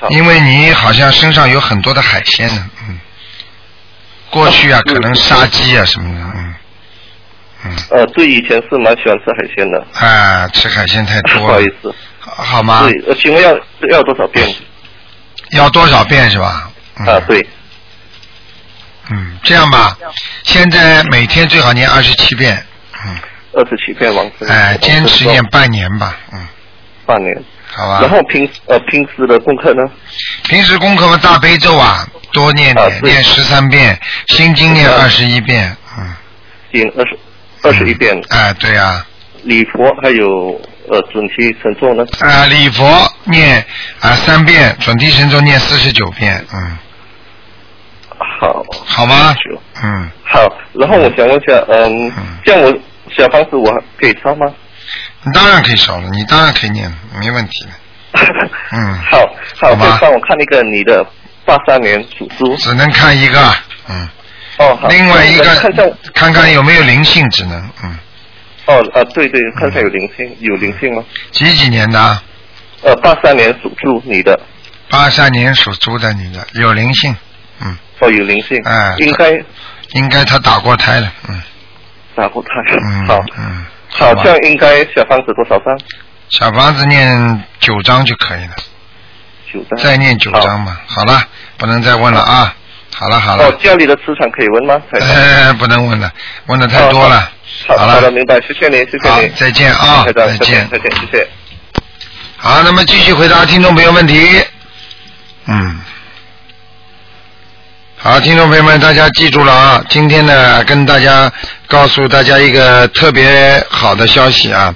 [0.00, 0.08] 够？
[0.10, 2.98] 因为你好像身上有很多的海鲜呢，嗯，
[4.30, 6.45] 过去啊哦可能杀鸡啊什么的，嗯
[7.66, 11.94] 嗯，呃，对，以前是蛮喜欢吃海鲜的，啊，吃海鲜太多了， 好意思。
[12.20, 12.82] 好好吗？
[12.88, 13.52] 对，呃，请问要
[13.90, 14.46] 要多少遍？
[15.52, 16.70] 要多少遍是吧？
[16.98, 17.46] 嗯、啊，对，
[19.10, 19.96] 嗯，这样吧，
[20.42, 22.56] 现在每天最好念二十七遍，
[23.06, 23.16] 嗯，
[23.54, 24.48] 二十七遍往生。
[24.48, 26.46] 哎，坚持念半年吧，嗯，
[27.06, 27.36] 半年。
[27.68, 27.98] 好吧。
[28.00, 29.82] 然后平呃平时的功课呢？
[30.48, 33.98] 平时功课嘛，大悲咒啊，多念点，啊念十三遍，
[34.28, 36.14] 心经念二十一遍，嗯，
[36.72, 37.18] 经二十
[37.66, 39.04] 二十一遍，哎，对呀、
[39.42, 42.04] 礼佛还有呃准提神咒呢？
[42.20, 42.84] 啊，礼佛
[43.24, 43.64] 念
[44.00, 46.78] 啊三遍，准提神咒念四十九遍，嗯，
[48.40, 48.64] 好。
[48.86, 49.34] 好吗？
[49.82, 50.40] 嗯，好，
[50.74, 52.72] 然后我想问一下，嗯嗯，这样我
[53.16, 54.46] 小房子我可以烧吗？
[55.24, 57.64] 你当然可以烧了，你当然可以念，没问题。
[57.64, 57.70] 的，
[58.72, 58.94] 嗯。
[59.10, 59.18] 好
[59.60, 61.04] 好，好吧再帮我看一个你的
[61.44, 62.56] 八三年属猪。
[62.56, 63.38] 只能看一个，
[63.88, 64.08] 嗯，
[64.58, 64.88] 哦，好。
[64.88, 65.72] 另外一个看
[66.14, 67.98] 看看有没有灵性，只能，嗯，
[68.66, 71.04] 哦啊，对对，看看有灵性，有灵性吗？
[71.30, 72.22] 几几年的啊？
[72.82, 74.38] 呃，八三年属猪，你的
[74.88, 77.14] 八三年属猪的女的有灵性，
[77.60, 79.30] 嗯，哦有灵性，哎应该
[79.92, 81.42] 应该她打过胎了，嗯
[82.14, 82.48] 打过胎。
[82.82, 85.78] 嗯，好，嗯，好，吧这样应该小房子多少张？
[86.28, 88.54] 小房子念九张就可以了，
[89.52, 89.78] 九张。
[89.78, 90.78] 再念九章嘛。
[90.86, 91.22] 好了，
[91.58, 92.55] 不能再问了啊。
[92.98, 94.80] 好了好哦了，，家里的磁场可以问吗？
[94.92, 96.10] 哎呃，不能问了，
[96.46, 97.30] 问的太多了。
[97.68, 100.66] 好了好的，了，明白，谢谢您，谢谢好你，，再见啊，再见。
[100.70, 101.28] 再见，谢谢。
[102.38, 104.42] 好，那么继续回答听众朋友问题。
[105.46, 105.78] 嗯，
[107.98, 109.84] 好，听众朋友们，大家记住了啊！
[109.90, 111.30] 今天呢，跟大家
[111.66, 114.74] 告诉大家一个特别好的消息啊，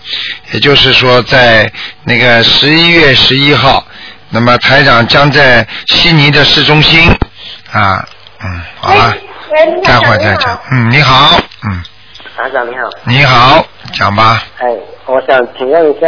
[0.52, 1.72] 也就是说，在
[2.04, 3.82] 那个十一月十一号，
[4.28, 7.10] 那么台长将在悉尼的市中心
[7.72, 8.04] 啊，
[8.42, 9.14] 嗯，好了，
[9.84, 10.34] 待会儿再。。
[10.36, 11.82] 讲嗯，你好，嗯，
[12.36, 14.42] 台长你好，你好，讲吧。
[14.58, 14.66] 哎，
[15.06, 16.06] 我想请问一下，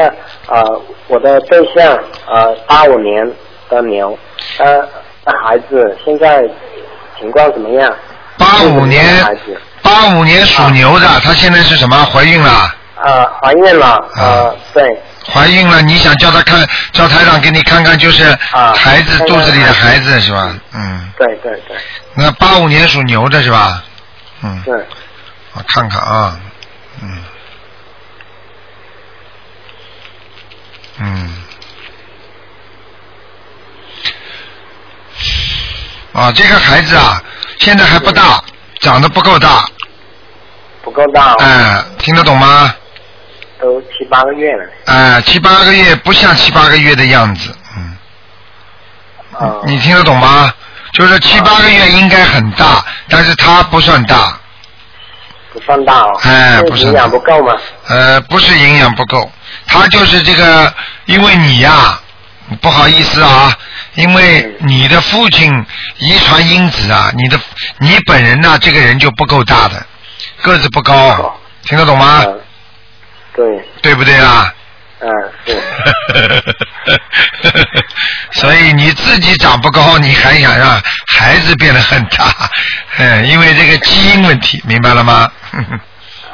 [0.48, 0.62] 呃，
[1.08, 3.30] 我的对象，呃，八五年
[3.68, 4.18] 的牛，
[4.58, 4.88] 他的
[5.44, 6.42] 孩子现在
[7.18, 7.92] 情况怎么样？
[8.38, 9.04] 八五年
[9.82, 11.96] 八五年属牛的，她现在是什么？
[12.06, 12.74] 怀孕了？
[13.04, 20.54] 呃，怀孕了，啊呃，对，怀孕了，你想叫他看，叫台长给你看看，就是啊孩子肚子里的孩子是吧？
[20.72, 21.76] 嗯，对对对，
[22.14, 23.82] 那八五年属牛的是吧？
[24.42, 24.74] 嗯，对，
[25.52, 26.40] 我看看啊，
[27.02, 27.24] 嗯，
[30.98, 31.36] 嗯，
[36.12, 37.22] 啊，这个孩子啊，
[37.60, 38.42] 现在还不大，
[38.80, 39.64] 长得不够大，
[40.82, 42.74] 不够大、哦，哎、听得懂吗？
[43.62, 47.96] 都七八个月了，哎、七八个月不像七八个月的样子，嗯，
[49.38, 50.52] 啊、你听得懂吗？
[50.92, 54.38] 就是七八个月应该很大，但是他不算大，
[55.52, 57.56] 不算大哦，是哎不是营养不够吗？
[57.88, 59.30] 呃，不是营养不够，
[59.66, 60.74] 他就是这个，
[61.06, 61.98] 因为你呀、
[62.60, 63.56] 不好意思啊，
[63.94, 65.64] 因为你的父亲
[65.98, 67.40] 遗传因子啊，你的
[67.78, 69.86] 你本人呢、这个人就不够大的，
[70.42, 72.22] 个子不高，听得懂吗？
[72.26, 72.40] 嗯，
[73.34, 74.52] 对，对不对啊？
[75.04, 75.10] 嗯
[75.44, 75.60] 是，
[78.40, 82.26] 所以你自己长不高，你还想让孩子变得很大，
[82.98, 85.28] 嗯，因为这个基因问题，明白了吗？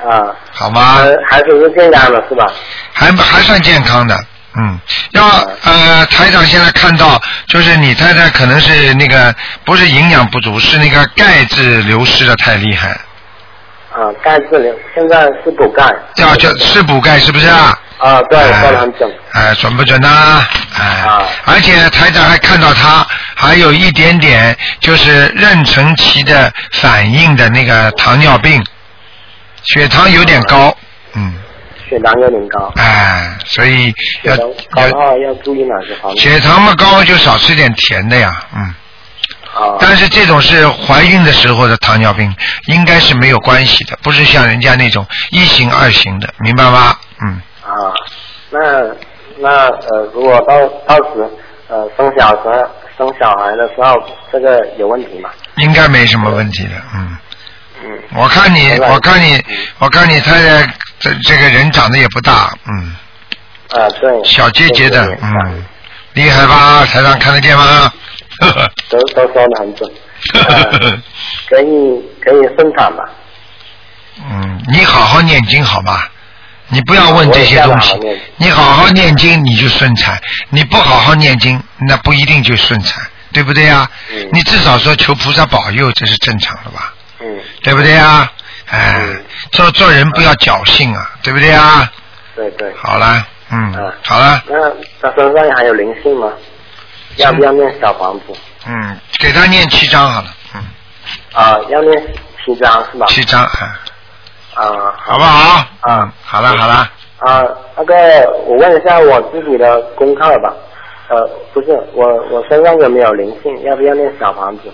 [0.07, 0.21] 啊，
[0.53, 0.97] 好吗？
[0.99, 2.47] 呃，孩子是健康的是吧？
[2.93, 4.15] 还还算健康的，
[4.59, 4.79] 嗯，
[5.13, 5.27] 要
[5.65, 9.35] 呃台长现在看到，就是你太太可能是那个
[9.65, 12.95] 不是营养不足，是那个钙质流失的太厉害，
[13.91, 15.85] 啊，钙质流，现在是补钙。
[16.17, 17.79] 要叫是补钙是不是啊？
[17.99, 19.11] 啊，对，哎说的很准。
[19.33, 20.09] 哎，准不准呢、
[20.79, 28.63] 哎，啊而且台长还看到他还有一点点就是妊娠期的反应的那个糖尿病，
[29.65, 30.77] 血糖有点高，
[31.15, 31.35] 嗯，
[31.89, 34.45] 血糖有点高，哎，所以要高
[34.83, 36.23] 的要话要注意哪些方面？
[36.23, 38.75] 血糖嘛高就少吃点甜的呀，嗯。
[39.55, 42.33] 啊，但是这种是怀孕的时候的糖尿病，
[42.67, 46.97] 应该是没有关系的，不是像人家那种一型、二型的，明白吗？
[47.21, 47.93] 嗯，啊，
[48.51, 48.61] 那
[49.39, 51.29] 那呃，如果到到时
[51.69, 52.53] 呃生小孩
[52.97, 53.95] 生小孩的时候，
[54.33, 55.31] 这个有问题吗？
[55.57, 56.71] 应该没什么问题的。
[56.95, 57.19] 嗯，
[57.85, 62.97] 嗯，我看你，我看你嗯，我看你太太这这个人长得也不大，嗯，
[63.71, 65.65] 啊对，小结节的嗯，
[66.13, 66.85] 厉害吧？
[66.87, 67.93] 台上看得见吗？
[68.41, 69.91] 呵呵都 都说的很准，
[70.35, 71.03] 呃
[71.49, 73.05] 可以可以生产吧？
[74.31, 76.03] 嗯，你好好念经好吗？
[76.71, 77.99] 你不要问这些东西
[78.37, 80.21] 你好好念经你就顺产，
[80.51, 83.89] 你不好好念经那不一定就顺产，对不对呀？
[84.13, 86.93] 嗯你至少说求菩萨保佑，这是正常的吧？
[87.21, 88.31] 嗯，对不对呀？
[88.71, 91.91] 哎嗯，做做人不要侥幸啊，对不对啊？
[92.37, 92.71] 对对。
[92.77, 94.59] 好了，嗯嗯，好了，那
[95.01, 96.31] 他身上还有灵性吗？
[97.19, 98.25] 要不要念小房子？
[98.67, 100.63] 嗯，给他念七张好了，嗯，
[101.33, 103.07] 啊，要念七张是吧？
[103.07, 103.79] 七张，啊，
[104.55, 105.55] 啊，好不好？
[105.55, 107.43] 啊嗯，好了好了，啊，
[107.77, 107.95] 那个
[108.47, 110.53] 我问一下我自己的功课吧。
[111.09, 113.63] 呃，不是，我我身上有没有灵性？
[113.65, 114.65] 要不要念小房子？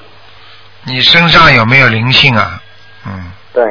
[0.83, 2.61] 你身上有没有灵性啊？
[3.07, 3.65] 嗯，对，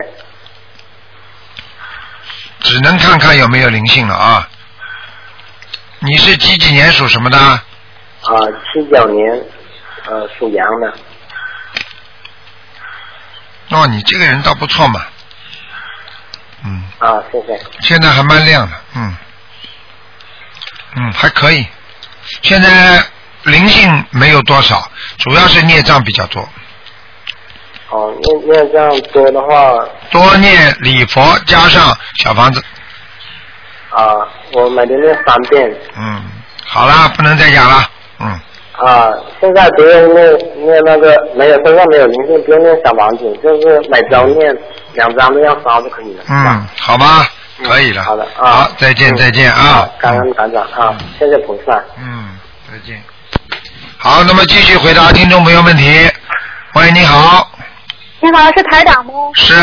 [2.61, 4.47] 只能看看有没有灵性了啊。
[5.99, 7.37] 你是几几年属什么的？
[8.23, 8.31] 啊，
[8.71, 9.41] 七九年，
[10.05, 10.93] 呃，属羊的。
[13.69, 15.05] 哦，你这个人倒不错嘛，
[16.63, 17.59] 嗯，啊，谢谢。
[17.81, 19.17] 现在还蛮亮的，嗯，
[20.95, 21.65] 嗯，还可以。
[22.43, 23.03] 现在
[23.43, 26.47] 灵性没有多少，主要是孽障比较多，
[27.89, 32.63] 哦，那那这样多的话，多念礼佛加上小房子，
[33.89, 34.05] 啊，
[34.53, 35.75] 我每天念三遍。
[35.97, 36.23] 嗯，
[36.65, 37.89] 好啦，不能再讲了，
[38.23, 44.55] 嗯，啊，现在不用念念那个没有身上没有灵性，不用念小房子，就是每周念
[44.93, 46.23] 两张那样烧就可以了。
[46.29, 47.21] 嗯，好吗？
[47.59, 48.51] 嗯可以了，好的啊。
[48.51, 51.81] 好，再见嗯再见啊好，感恩团长啊，谢谢菩萨。
[51.99, 52.37] 嗯，
[52.69, 53.01] 再见。
[53.97, 55.83] 好，那么继续回答听众朋友问题。
[56.73, 57.47] 喂，你好，
[58.19, 59.13] 你好，是台长吗？
[59.35, 59.53] 是，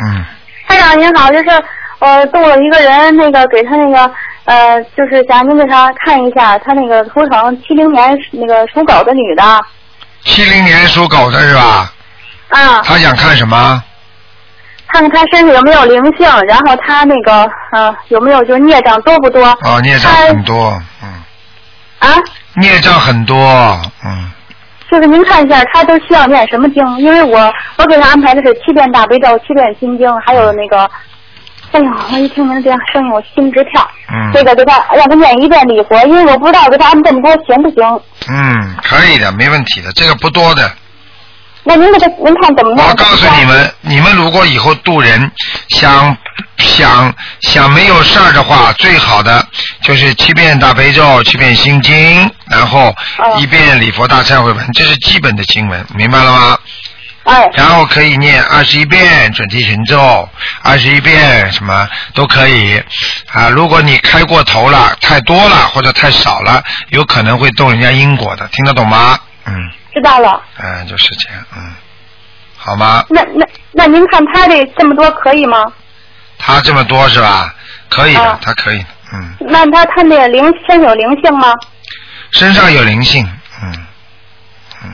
[0.00, 0.24] 嗯，
[0.66, 1.44] 台长您好，就是
[1.98, 4.12] 我动了一个人，那个给他那个
[4.44, 9.42] 呃，就是想您给他看一下，他那个图腾七零年那个属狗的女的
[10.22, 11.92] 七零年属狗的是吧？
[12.48, 13.82] 啊，他想看什么？
[14.86, 19.44] 看看他身上有没有灵性，然后他那个呃有没有就是孽障多不多？
[19.62, 21.08] 哦，孽障很多，嗯，
[21.98, 22.14] 啊，
[22.54, 23.36] 孽障很多，
[24.04, 24.30] 嗯，
[24.88, 26.98] 就是您看一下他都需要念什么经？
[26.98, 30.88] 因为我我给他安排的是七遍大悲咒、七遍心经，还有那个
[31.74, 33.90] 哎呀，我一听您这样声音，我心直跳。
[34.08, 38.00] 嗯这个给他让他念一遍礼佛，因为我不知道给他按这么多行不行。
[38.28, 40.70] 嗯，可以的，没问题的，这个不多的。
[41.64, 42.86] 那您给他，您看怎么弄？
[42.86, 45.28] 我告诉你们，你们如果以后渡人
[45.70, 46.16] 想
[46.58, 49.44] 想想没有事儿的话，最好的
[49.82, 56.58] 就是七遍大悲咒，七遍心经，然后哦一遍礼佛大忏悔文，这是基本的经文，明白了吗？
[57.24, 60.28] 哎，然后可以念二十一遍准提神咒，
[60.62, 62.82] 二十一遍什么都可以
[63.32, 63.48] 啊。
[63.48, 69.18] 如果你开过头了，太多了或者太少了，有可能会动人家因果的，听得懂吗？
[69.46, 69.54] 嗯，
[69.94, 70.42] 知道了。
[70.58, 71.72] 嗯，就是这样，嗯，
[72.56, 73.04] 好吗？
[73.08, 75.64] 那那那您看他这这么多可以吗？
[76.38, 77.54] 他这么多是吧？
[77.88, 81.54] 可以的，啊他可以的，嗯，那他他那个灵身有灵性吗？
[82.32, 83.38] 身上有灵性，嗯，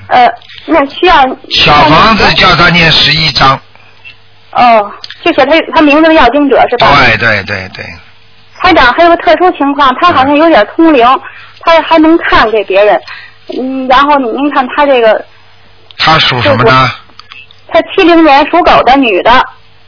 [0.08, 0.28] 呃，
[0.66, 1.14] 那需要
[1.50, 3.58] 小房子叫他念十一章，
[4.52, 4.92] 哦，
[5.24, 6.94] 就写他他名字的要经者是吧？
[6.96, 7.84] 对对对对，
[8.60, 11.06] 台长还有个特殊情况，他好像有点通灵，
[11.60, 13.00] 他还能看给别人。
[13.58, 15.24] 嗯，然后您看他这个，
[15.98, 16.90] 他属什么呢？
[17.72, 19.30] 他七零年属狗的女的，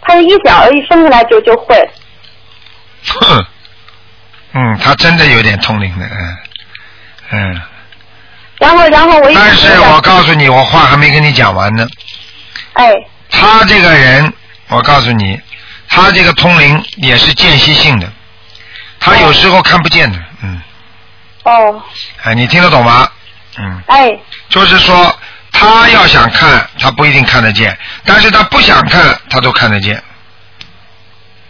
[0.00, 1.90] 她一小一生下来就就会。
[3.06, 3.44] 哼，
[4.54, 6.36] 嗯，他真的有点通灵的，嗯
[7.30, 7.62] 嗯。
[8.62, 11.84] 然后，然后我一但是我告诉你，我话还没跟你讲完呢。
[12.74, 12.94] 哎，
[13.28, 14.32] 他这个人，
[14.68, 15.40] 我告诉你，
[15.88, 18.10] 他这个通灵也是间歇性的，
[19.00, 20.60] 他有时候看不见的，嗯，
[21.42, 21.82] 哦，
[22.22, 23.08] 哎，你听得懂吗？
[23.58, 24.16] 嗯，哎，
[24.48, 25.12] 就是说
[25.50, 30.00] 他要想看，他不一定看得见，但是他不想看，他都看得见，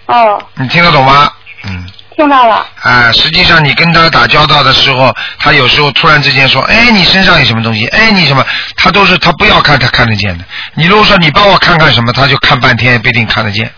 [0.07, 1.31] 哦，你听得懂吗？
[1.65, 1.87] 嗯。
[2.23, 2.65] 听到了。
[2.83, 7.87] 啊，实际上你跟他打交道的时候，他有时候突然之间说：“哎，你身上有什么东西？
[7.89, 8.45] 哎，你什么？”
[8.77, 10.45] 他都是他不要看，他看得见的。
[10.75, 13.69] 你如果说你帮我看看什么，他就看半天，也不一定看得见。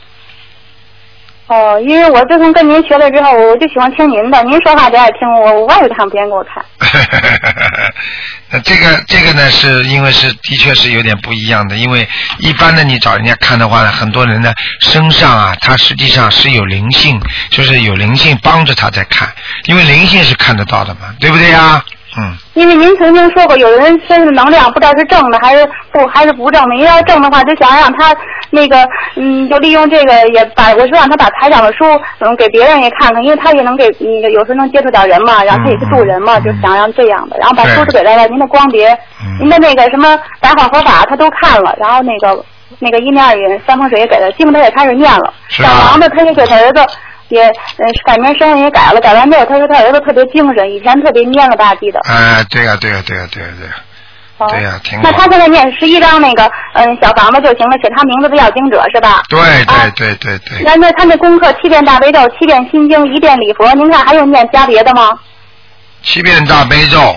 [1.46, 6.64] 哦，因为我自从跟您学了之后，我就喜欢听您的，您说话就爱听，我我也看别人给我看。
[8.64, 19.28] 这个这个呢，是因为是的确是有点不一样的，因为一般的你找人家看的话呢，很多人呢身上啊，他实际上是有灵性，就是有灵性帮着他在看，
[19.66, 21.84] 因为灵性是看得到的嘛，对不对呀？
[22.18, 22.36] 嗯。
[22.54, 26.74] 因为您曾经说过，有的人身上的能量不知道是正的还是不还是不正的。
[26.74, 28.14] 您要正的话，就想让他
[28.50, 31.84] 那个，嗯，就利用这个也把，我是让他把台长的书，
[32.20, 38.96] 嗯，给别人也看看，因为他也能给那个有时候能接触点人嘛，然后他也是渡人嘛，就想让这样的，然后把书都给他了，您的光碟，
[39.40, 42.44] 您的那个什么白话佛法他都看了，然后那个
[42.78, 46.80] 那个一念二语三风水也给他，基本他也开始念了，小王的他也给他儿子。
[47.28, 52.00] 也呃改名声也改了，改完之后他说他儿子特别精神，以前特别蔫了吧唧的。
[52.08, 53.72] 哎，对呀、对呀、对呀、对呀、对呀、
[54.38, 55.12] 哦对呀、挺好那。
[55.12, 59.22] 他现在念十一章那个嗯小房子就行了，写他名字的要经者是吧？
[59.28, 65.10] 对啊对对对对，那那他那功课七遍大悲咒，七遍心经，一遍礼佛，您看还有念加别的吗？
[66.02, 67.16] 七遍大悲咒，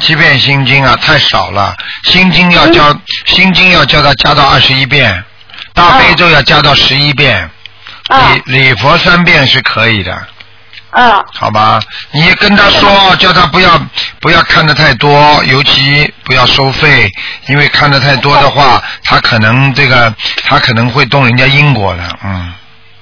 [0.00, 1.74] 七遍心经啊，太少了。
[2.04, 5.22] 心经要教，嗯心经要教他加到二十一遍，
[5.74, 7.50] 大悲咒要加到十一遍，
[8.12, 10.12] 啊礼礼佛三遍是可以的，
[10.90, 11.80] 嗯好吧？
[12.10, 13.70] 你跟他说，叫他不要
[14.20, 17.10] 不要看的太多，尤其不要收费，
[17.46, 22.52] 因为看的太多的话，他可能这个他可能会动人家因果的，嗯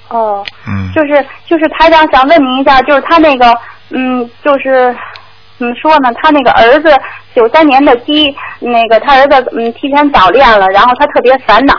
[0.08, 0.90] 哦，嗯。
[0.94, 3.52] 就是就是台长想问您一下，就是他那个
[3.90, 4.96] 嗯就是。
[5.60, 6.10] 怎么说呢？
[6.22, 6.90] 他那个儿子
[7.36, 11.74] 九三年的鸡，那个他儿子嗯提前早恋了，然后他特别烦恼，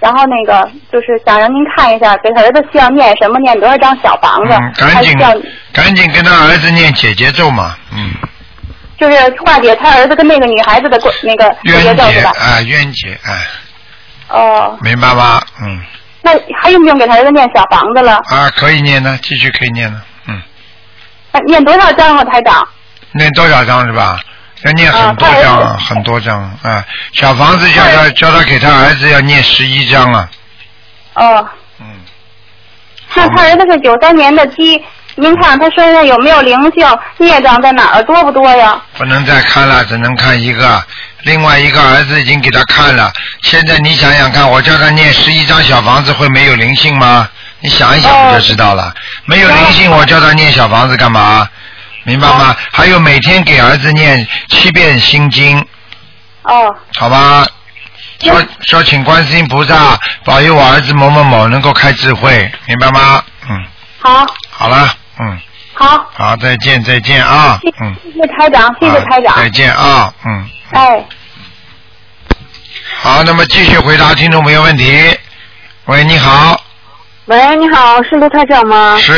[0.00, 5.16] 然后那个就是想让您看一下，给他儿子需要念什么，念多少张小房子，嗯，赶紧
[5.72, 8.10] 赶紧跟他儿子念姐姐咒嘛，嗯，
[8.98, 12.32] 就是化解他儿子跟那个女孩子的关那个结冤结咒是吧？
[12.40, 13.30] 啊，冤结啊，
[14.28, 15.40] 哦，明白吗？
[15.62, 15.80] 嗯，
[16.22, 18.14] 那还用不用给他儿子念小房子了？
[18.28, 20.42] 啊，可以念呢，继续可以念呢，嗯，
[21.32, 22.66] 那念多少章啊，台长？
[23.12, 24.20] 念多少张是吧？
[24.62, 26.84] 要念很多张啊，很多张啊。
[27.14, 30.28] 小房子叫他叫他给他儿子要念十一张啊，
[31.14, 31.48] 哦，
[31.80, 31.86] 嗯，
[33.14, 34.78] 那他儿子是九三年的鸡，
[35.14, 36.86] 您看他身上有没有灵性？
[37.16, 38.02] 孽障在哪儿？
[38.02, 38.78] 多不多呀？
[38.98, 40.84] 不能再看了，只能看一个。
[41.22, 43.10] 另外一个儿子已经给他看了，
[43.42, 47.26] 现在你想想看，我叫他念十一张小房子会没有灵性吗？
[47.60, 48.92] 你想一想不就知道了。
[49.24, 51.48] 没有灵性，我叫他念小房子干嘛？
[52.10, 52.56] 明白吗？
[52.72, 55.64] 还有每天给儿子念七遍心经，
[56.42, 57.46] 哦，好吧？
[58.20, 63.22] 说说请观世音菩萨保佑我儿子某某某能够开智慧，明白吗？
[63.48, 63.64] 嗯，
[64.00, 65.40] 好，好了，嗯，
[65.72, 69.36] 好，好，再见，再见啊，嗯，谢谢台长，谢谢台长。
[69.36, 70.50] 再见啊，嗯。
[70.72, 71.04] 哎，
[73.00, 75.16] 好，那么继续回答听众朋友问题。
[75.84, 76.60] 喂，你好，
[77.26, 78.98] 喂，你好，是卢台长吗？
[78.98, 79.12] 是，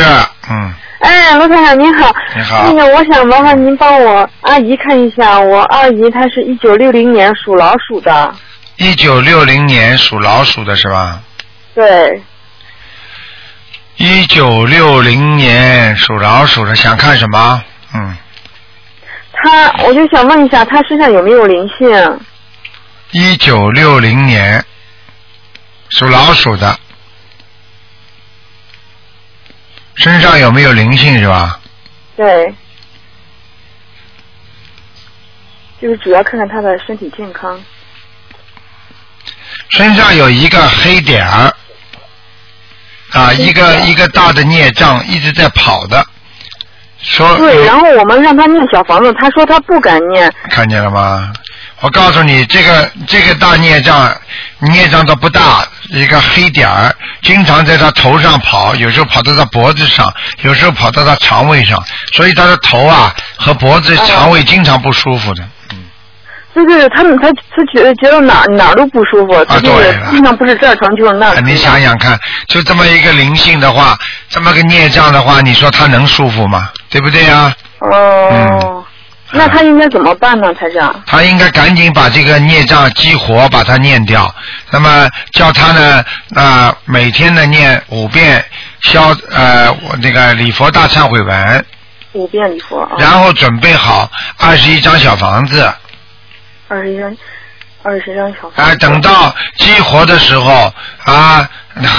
[0.50, 2.14] 嗯，哎，罗台长您好。
[2.34, 8.32] 你好那个，我想麻烦您帮我阿姨看一下，我二姨她是一九六零年属老鼠的。
[8.76, 11.20] 一九六零年属老鼠的是吧？
[11.74, 12.22] 对，
[13.96, 17.62] 一九六零年属老鼠的，想看什么？
[17.94, 18.16] 嗯，
[19.32, 22.20] 他我就想问一下，他身上有没有灵性？
[23.10, 24.64] 一九六零年
[25.90, 26.78] 属老鼠的，
[29.94, 31.58] 身上有没有灵性是吧？
[32.16, 32.54] 对，
[35.80, 37.60] 就是主要看看他的身体健康。
[39.70, 41.54] 身上有一个黑点儿，
[43.12, 46.04] 啊，一个一个大的孽障一直在跑的，
[46.98, 50.32] 说对，然后我们让他念小房子，他说他不敢念。
[50.50, 51.32] 看见了吗？
[51.82, 54.10] 我告诉你，这个这个大孽障，
[54.60, 60.12] 孽障都不大，一个黑点儿，经常在他头上跑，有时候跑到他脖子上，
[60.42, 65.42] 有时候跑到他肠胃上，所以他的头啊和脖子、肠胃经常不舒服的。
[66.54, 71.46] 就是他们，他他觉得觉得哪哪儿都不舒服，他就是对经常不是这儿疼就是那儿疼。
[71.46, 72.16] 你想想看，
[72.46, 76.70] 就这么一个灵性的话，这么个孽障的话，你说他能舒服吗？
[76.90, 78.81] 对不对呀、哦，
[79.34, 81.02] 那他应该怎么办呢，台长？
[81.06, 84.32] 他应该赶紧把这个孽障激活，把它念掉。
[84.70, 86.04] 那么叫他呢，
[86.34, 88.44] 啊、每天呢念五遍
[88.82, 91.64] 消呃那个礼佛大忏悔文，
[92.12, 95.72] 五遍礼佛啊，然后准备好二十一张小房子，
[96.68, 97.16] 二十一张，
[97.82, 98.76] 二十张小房子啊、子。
[98.76, 100.72] 等到激活的时候
[101.04, 101.48] 啊，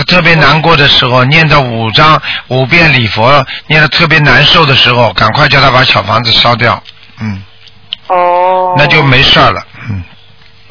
[0.07, 6.81] 特别难过的时候，念到五张五遍礼佛，念的特别难受的时候，赶快叫他把小房子烧掉，
[7.21, 7.41] 嗯，
[8.07, 10.03] 哦，那就没事儿了，嗯。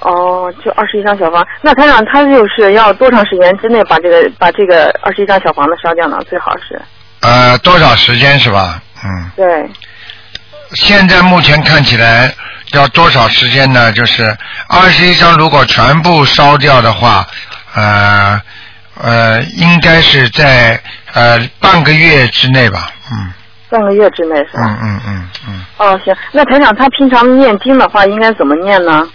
[0.04, 1.46] 哦，就二十一张小房。
[1.60, 6.18] 那他让他就是要多长时间之内把这个把这个二十一张小房子烧掉呢？
[6.28, 6.80] 最好是
[7.20, 8.82] 呃，多少时间是吧？
[9.04, 9.70] 嗯，对，
[10.72, 12.34] 现在目前看起来
[12.72, 13.92] 要多少时间呢？
[13.92, 14.36] 就是
[14.68, 17.24] 二十一张，如果全部烧掉的话，
[17.74, 18.40] 呃
[19.00, 20.82] 呃，应该是在
[21.12, 22.90] 呃半个月之内吧。
[23.12, 23.32] 嗯
[23.72, 24.62] 半个月之内是吧？
[24.66, 26.14] 嗯嗯嗯嗯，哦，行。
[26.30, 29.08] 那台长他平常念经的话，应该怎么念呢？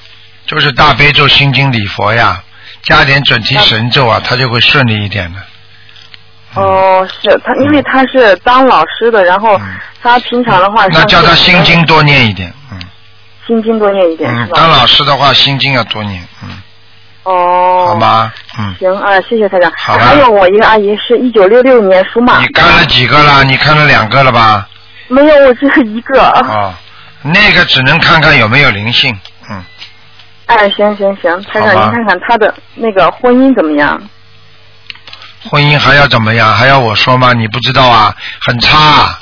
[0.47, 2.41] 就是大悲咒、心经、礼佛呀，
[2.82, 5.39] 加点准提神咒啊，他就会顺利一点的。
[6.55, 9.60] 哦，是他，因为他是当老师的，然后
[10.01, 12.80] 他平常的话，嗯那叫他心经多念一点，嗯
[13.45, 14.34] 心经多念一点？
[14.34, 16.49] 嗯当老师的话，心经要多念，嗯，
[17.28, 18.32] 哦，好吗？
[18.57, 19.69] 嗯，行啊，谢谢台长。
[19.75, 23.43] 好还有我一个阿姨是一九六六年属马你，干了几个了？
[23.43, 24.65] 你看了两个了吧？
[25.09, 26.21] 没有，我只有一个。
[26.21, 26.73] 哦，
[27.23, 29.13] 那个只能看看有没有灵性，
[29.49, 29.61] 嗯，
[30.45, 34.01] 哎，行行行，台长，您看看他的那个婚姻怎么样？
[35.49, 36.53] 婚姻还要怎么样？
[36.53, 37.34] 还要我说吗？
[37.34, 39.17] 你不知道啊，很差，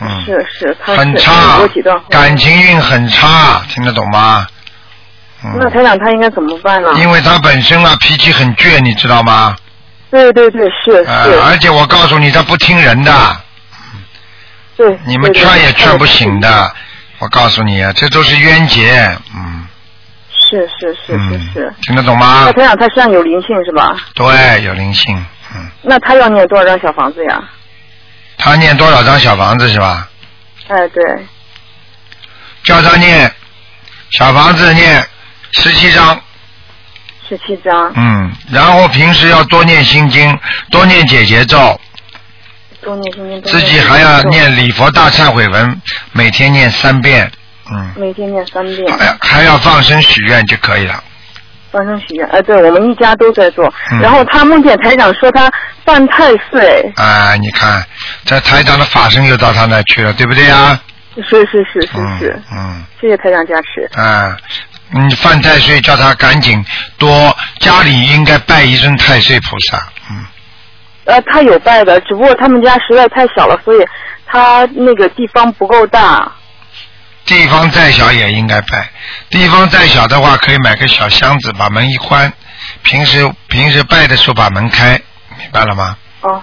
[0.00, 1.60] 嗯，是是，他是很差
[2.08, 4.46] 感情运很差，听得懂吗？
[5.58, 6.90] 那台长他应该怎么办呢？
[6.96, 9.56] 因为他本身啊脾气很倔，你知道吗？
[10.10, 13.12] 对对对，是呃，是，而且我告诉你，他不听人的，
[14.76, 14.98] 对。
[15.06, 16.74] 你们劝也劝不醒的。
[17.18, 18.90] 我告诉你啊，这都是冤结，
[19.34, 19.66] 嗯
[20.32, 22.52] 是是是是嗯是。，听得懂吗那？
[22.52, 23.94] 台长他身上有灵性是吧？
[24.14, 25.16] 对，有灵性，
[25.54, 27.40] 嗯，那他要念多少张小房子呀？
[28.36, 30.08] 他念多少张小房子是吧？
[30.68, 31.04] 哎，对，
[32.64, 33.30] 叫他念
[34.10, 35.06] 小房子念
[35.52, 36.20] 十七章，
[37.28, 40.38] 十七章，嗯，然后平时要多念心经，
[40.70, 41.78] 多念解结咒，
[42.80, 43.42] 多念心经。
[43.42, 45.80] 自己还要念礼佛大忏悔文，
[46.12, 47.30] 每天念三遍，
[47.70, 51.02] 嗯，每天念三遍，还还要放生许愿就可以了。
[51.72, 52.26] 放生许愿。
[52.28, 53.64] 哎，对，我们一家都在做。
[53.92, 55.50] 嗯然后他梦见台长说他
[55.84, 57.84] 犯太岁，啊，你看，
[58.24, 60.80] 这台长的法身又到他那去了，对不对呀？
[61.16, 64.00] 是是是是嗯是，嗯谢谢台长加持。
[64.00, 64.36] 啊，
[64.92, 66.64] 嗯，犯太岁叫他赶紧
[66.98, 69.78] 多，家里应该拜一尊太岁菩萨，
[70.10, 70.26] 嗯，
[71.04, 73.86] 呃，他有拜的，只不过他们家实在太小了，所以
[74.26, 76.32] 他那个地方不够大。
[77.24, 78.90] 地方再小也应该拜，
[79.28, 82.32] 地方再小的话可以买个小箱子，把门一关，
[82.82, 85.00] 平时平时拜的时候把门开，
[85.38, 85.96] 明白了吗？
[86.22, 86.42] 哦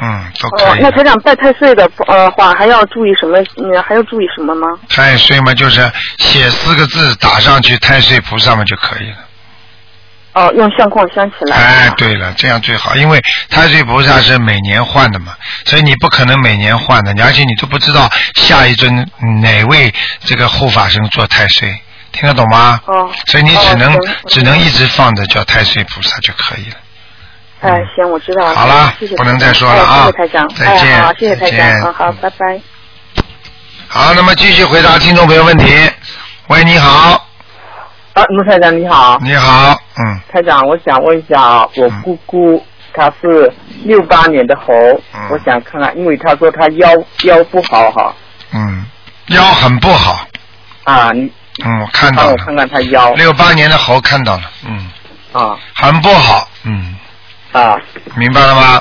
[0.00, 0.80] 嗯，都可哦，以。
[0.82, 3.38] 那台长拜太岁的呃话还要注意什么？
[3.56, 4.66] 嗯，还要注意什么吗？
[4.88, 5.80] 太岁嘛，就是
[6.18, 9.16] 写四个字打上去，太岁菩萨嘛就可以了。
[10.34, 11.56] 哦，用相框镶起来。
[11.56, 13.18] 哎，对了，这样最好，因为
[13.48, 15.32] 太岁菩萨是每年换的嘛，
[15.64, 18.94] 所以你不可能每年换的，而且你都不知道下一尊
[19.42, 21.74] 哪位这个护法神做太岁，
[22.12, 22.78] 听得懂吗？
[22.84, 23.10] 哦。
[23.28, 26.76] 所以你只能、哦只能一直放着叫太岁菩萨就可以了。
[27.60, 28.54] 哎，行，我知道了。
[28.54, 30.04] 好了谢谢不能再说了啊。
[30.04, 30.48] 哎谢谢台长。
[30.54, 31.82] 再见哎，好，谢谢台长。
[31.82, 32.60] 好好，拜拜。
[33.88, 35.66] 好，那么继续回答听众朋友问题。
[36.48, 37.26] 喂，你好，
[38.12, 43.52] 啊，卢台长你好，你好，嗯，台长，我想问一下，我姑姑她是
[43.84, 44.72] 六八年的猴，
[45.14, 45.28] 嗯。
[45.30, 46.88] 我想看看，因为她说她腰
[47.24, 48.14] 腰不好哈，
[48.52, 48.84] 嗯，
[49.28, 50.26] 腰很不好，
[50.84, 51.32] 啊，你
[51.64, 53.12] 嗯，我看到了，帮我看看她腰。
[53.14, 54.90] 六八年的猴看到了，嗯，
[55.32, 55.56] 啊。
[55.74, 56.94] 很不好，嗯，
[57.60, 57.76] 啊。
[58.16, 58.80] 明白了吗？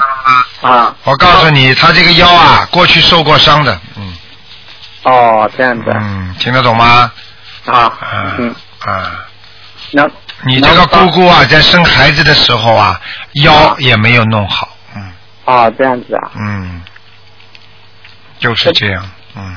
[0.62, 0.96] 啊。
[1.04, 4.14] 我告诉你，他这个腰啊，过去受过伤的，嗯。
[5.04, 5.86] 哦这样子。
[5.96, 7.12] 嗯，听得懂吗？
[7.66, 8.56] 啊啊嗯，
[8.86, 9.12] 啊，
[9.92, 10.08] 那
[10.44, 13.00] 你这个姑姑啊，在生孩子的时候啊，
[13.44, 15.12] 腰也没有弄好，嗯。
[15.46, 16.82] 啊这样子啊，嗯，
[18.40, 19.56] 就是这样，嗯，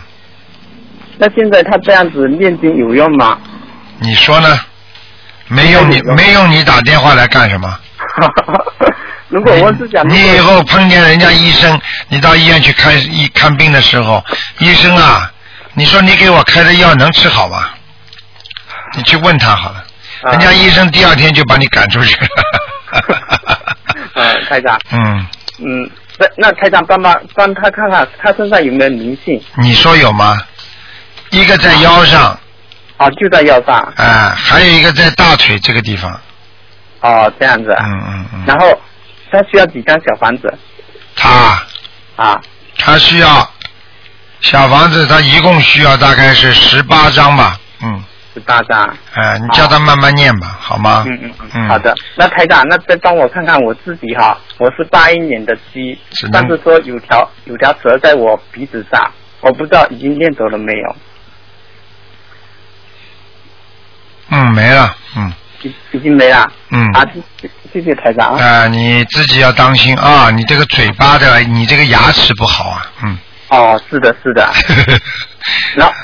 [1.19, 3.39] 那现在他这样子念经有用吗？
[3.99, 4.59] 你说呢？
[5.51, 7.79] 没用你没用你打电话来干什么？
[9.29, 14.25] 如果我是想你以后碰见人家医生，你到医院去看医看病的时候，
[14.59, 15.31] 医生啊，
[15.75, 17.69] 你说你给我开的药能吃好吗？
[18.97, 19.85] 你去问他好了，
[20.23, 22.29] 啊人家医生第二天就把你赶出去了。
[24.15, 25.27] 呃 台长， 嗯，
[25.59, 30.37] 嗯，那那台长帮帮帮他看看他身上有没有灵性你说有吗？
[31.31, 32.39] 一个在腰上，
[32.97, 36.19] 啊，就在腰上啊、还有一个在大腿这个地方。
[37.01, 38.45] 哦这样子啊，嗯嗯嗯。
[38.47, 38.67] 然后
[39.31, 40.53] 她需要几张小房子
[41.17, 41.63] 他
[42.17, 42.41] 啊？
[42.79, 43.51] 他需要
[44.41, 47.59] 小房子，他一共需要大概是十八张吧。
[47.83, 48.97] 嗯，十八张。
[49.15, 51.05] 哎、你叫他慢慢念吧，好吗？
[51.09, 51.95] 嗯嗯嗯，嗯好的。
[52.17, 60.97] 那台长，那再帮我看看我自己哈，我是八一年的鸡只，但是说有条有条蛇在我鼻子上，我不知道已经念走了没有，
[64.31, 64.97] 嗯，没了。
[65.17, 66.49] 嗯已已经没了。
[66.71, 66.87] 嗯。
[66.93, 67.05] 啊，
[67.79, 68.45] 谢谢谢台长啊。
[68.45, 70.31] 啊、你自己要当心啊！
[70.31, 72.87] 你这个嘴巴的，你这个牙齿不好啊。
[73.05, 73.19] 嗯。
[73.51, 74.49] 哦，是的，是的。
[75.77, 75.95] 然后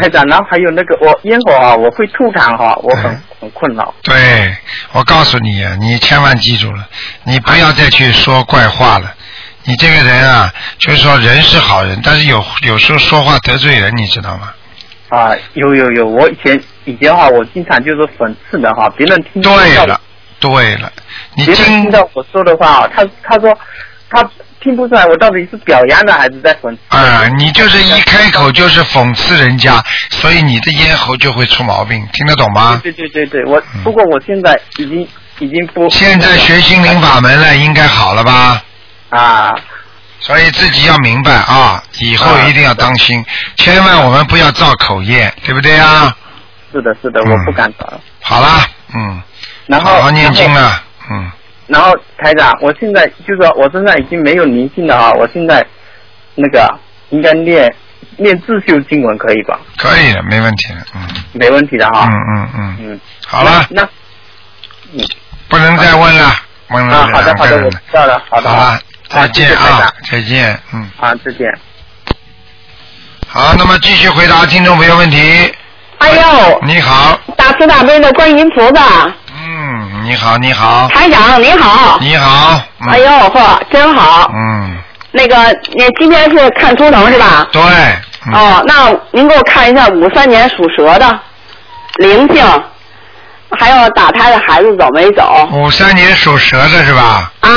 [0.00, 3.94] 台长，然后还有那个我烟火啊，我会吐痰哈，我很嗯很困扰。
[4.02, 4.54] 对，
[4.92, 6.86] 我告诉你啊，你千万记住了，
[7.24, 9.14] 你不要再去说怪话了。
[9.64, 14.52] 你这个人啊，就是说人是好人，但是有有时候说话得罪人，你知道吗？
[15.08, 20.00] 啊，有有有，我以前以前哈，我经常就是讽刺的哈，别人听到对了，
[20.40, 20.90] 对了，
[21.36, 23.56] 你听听到我说的话，他他说
[24.10, 24.28] 他
[24.60, 26.96] 听不出来我到底是表扬的还是在讽刺。
[26.96, 32.80] 啊、你就是一开口就是讽刺人家，所以你的咽喉就会出毛病，听得懂吗？
[32.82, 35.06] 对对对对，我不过我现在已经
[35.38, 38.62] 已经不嗯现在学心灵法门了，应该好了吧？
[39.10, 39.54] 啊
[40.22, 43.24] 所以自己要明白啊，以后一定要当心，
[43.56, 46.14] 千万我们不要造口业，对不对啊？
[46.70, 47.98] 是的是的，嗯我不敢找。
[48.20, 49.22] 好啦，嗯，
[49.70, 51.30] 然后好好了，嗯，
[51.68, 55.64] 然后台长，我现在就说我身上已经没有灵性了啊，我现在
[56.34, 56.68] 那个
[57.10, 57.72] 应该念
[58.16, 59.60] 念自修经文可以吧？
[59.76, 61.00] 可以的，没问题的，嗯。
[61.32, 62.08] 没问题的哈。
[62.10, 63.88] 嗯嗯嗯，嗯，好了，那
[65.48, 66.34] 不能再问了，
[66.70, 71.46] 问了啊，好的好的，我知道了，好的好了，再见啊再见，嗯，啊，再见。
[73.28, 75.52] 好，那么继续回答听众朋友问题。
[75.98, 79.14] 哎呦，你好，大慈大悲的观音菩萨，
[79.62, 81.98] 嗯，你好，你好，台长你好。
[82.00, 84.30] 你好，嗯哎呦嚯，真好。
[84.32, 84.78] 嗯，
[85.10, 85.36] 那个，
[85.74, 87.46] 你今天是看图腾是吧？
[87.52, 87.60] 对，
[88.26, 91.20] 嗯哦，那您给我看一下五三年属蛇的
[91.96, 92.42] 灵性，
[93.58, 95.46] 还有打胎的孩子走没走？
[95.52, 97.30] 五三年属蛇的是吧？
[97.40, 97.50] 啊，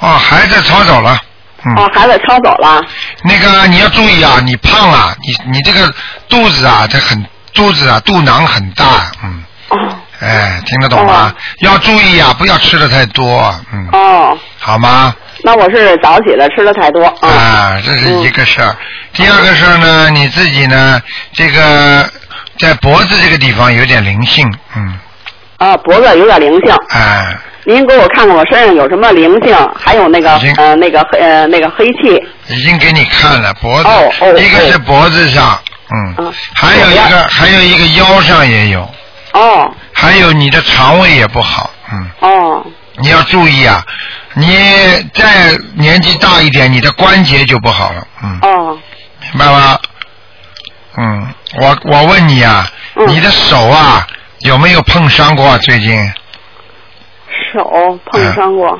[0.00, 1.18] 哦，孩子抄走了。
[1.64, 1.74] 嗯。
[1.76, 2.82] 哦，孩子抄走了。
[3.24, 5.92] 那个你要注意啊，你胖啊，你你这个
[6.28, 8.84] 肚子啊，它很肚子啊，肚囊很大，
[9.22, 9.44] 嗯。
[9.68, 9.76] 哦。
[10.20, 11.32] 哎，听得懂吗？
[11.60, 15.14] 要注意啊，不要吃的太多，嗯，哦，好吗？
[15.44, 17.06] 那我是早起了，吃的太多。
[17.20, 17.28] 啊。
[17.28, 18.76] 啊，这是一个事儿。
[19.12, 21.00] 第二个事儿呢，你自己呢，
[21.32, 22.08] 这个
[22.58, 24.44] 在脖子这个地方有点灵性，
[24.74, 24.98] 嗯，
[25.58, 26.74] 啊，脖子有点灵性。
[26.90, 27.38] 哎，
[27.68, 32.18] 您给我看看我身上有什么灵性，还有那个呃那个黑呃那个黑气。
[32.48, 35.60] 已经给你看了脖子，哦哦一个是脖子上，
[35.94, 38.90] 嗯，还有一个还有一个腰上也有，
[39.34, 39.70] 哦。
[39.92, 42.66] 还有你的肠胃也不好，嗯，哦。
[42.96, 43.84] 你要注意啊，
[44.32, 44.46] 你
[45.12, 48.78] 再年纪大一点，你的关节就不好了，嗯，哦。
[49.34, 49.78] 明白吗？
[50.96, 53.06] 嗯，我我问你啊，嗯。
[53.08, 54.06] 你的手啊
[54.38, 55.58] 有没有碰伤过啊？
[55.58, 56.10] 最近
[57.52, 58.78] 手碰伤过、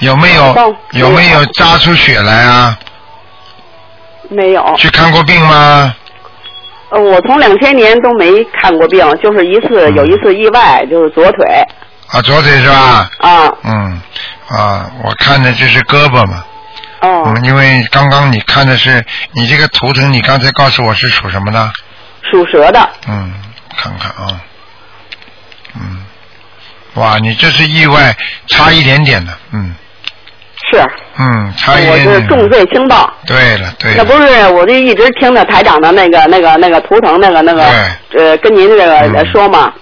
[0.00, 0.54] 有没有
[0.92, 2.78] 有没有扎出血来啊？
[4.30, 4.74] 没有？
[4.76, 5.94] 去看过病吗？
[6.90, 11.46] 呃，我从两千年都没看过病，就是一次有一次意外，就是左腿
[12.12, 13.10] 啊，左腿是吧？
[13.20, 13.52] 啊。
[13.62, 14.00] 嗯，
[14.48, 16.44] 啊，我看的这是胳膊嘛。
[17.00, 17.24] 哦。
[17.26, 21.70] 嗯，因为刚刚你看的是你这个图腾，你刚才告诉我是属什么的？
[22.30, 22.90] 属蛇的。
[23.06, 23.34] 嗯，
[23.76, 24.40] 看看啊，
[25.74, 26.04] 嗯，
[26.94, 28.14] 哇，你这是意外，
[28.46, 29.74] 差一点点的，嗯
[30.72, 30.80] 是，
[31.18, 32.20] 嗯，差一我点点。
[32.20, 33.12] 是重罪轻报。
[33.26, 37.64] 对了对了，那不是，我就一直听着台长的那个、那个、那个图腾，那个、那个，
[38.16, 39.72] 呃，跟您这个说嘛。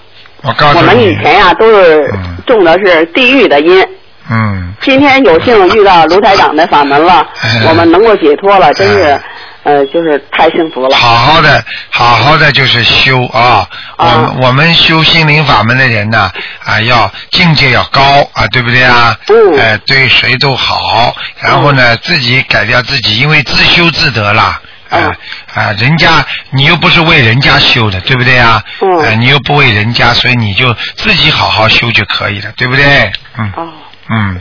[0.43, 2.09] 我告诉你我们以，前呀、都是
[2.47, 3.85] 种的是地狱的因，
[4.31, 7.27] 嗯，今天有幸遇到卢台长的法门了，
[7.69, 9.21] 我们能够解脱了，真是，
[9.67, 10.97] 呃，就是太幸福了。
[10.97, 13.69] 好好的，好好的就是修啊。
[13.99, 16.31] 我们我们修心灵法门的人呢，
[16.65, 18.01] 啊，要境界要高
[18.33, 19.19] 啊，对不对啊？
[19.29, 19.59] 嗯。
[19.59, 24.61] 呃，对谁都好，然后呢，自己改掉自己，因为自修自得了。
[24.89, 25.13] 啊
[25.53, 28.63] 啊，人家你又不是为人家修的，对不对啊？
[28.81, 29.01] 嗯。
[29.01, 33.11] 呃，你又不为人家，所以你就自己好好修就可以了，对不对？
[33.37, 33.53] 嗯。
[33.57, 33.67] 哦。
[34.11, 34.41] 嗯，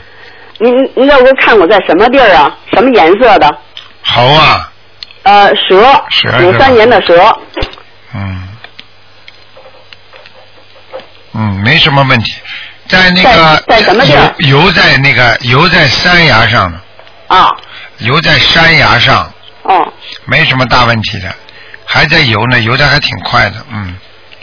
[0.60, 2.56] 您您这我看我在什么地儿啊？
[2.72, 3.58] 什么颜色的？
[4.04, 4.70] 猴啊，
[5.26, 7.38] 呃，蛇，蛇五三年的蛇。
[8.14, 8.48] 嗯，
[11.34, 12.36] 嗯，没什么问题，
[12.88, 14.34] 在那个在在什么地儿？
[14.38, 16.80] 游游在那个游在山崖上呢，
[17.28, 17.50] 啊，
[17.98, 19.32] 游在山崖上，
[19.64, 19.92] 哦，
[20.26, 21.34] 没什么大问题的，
[21.86, 23.98] 还在游呢，游的还挺快的，嗯，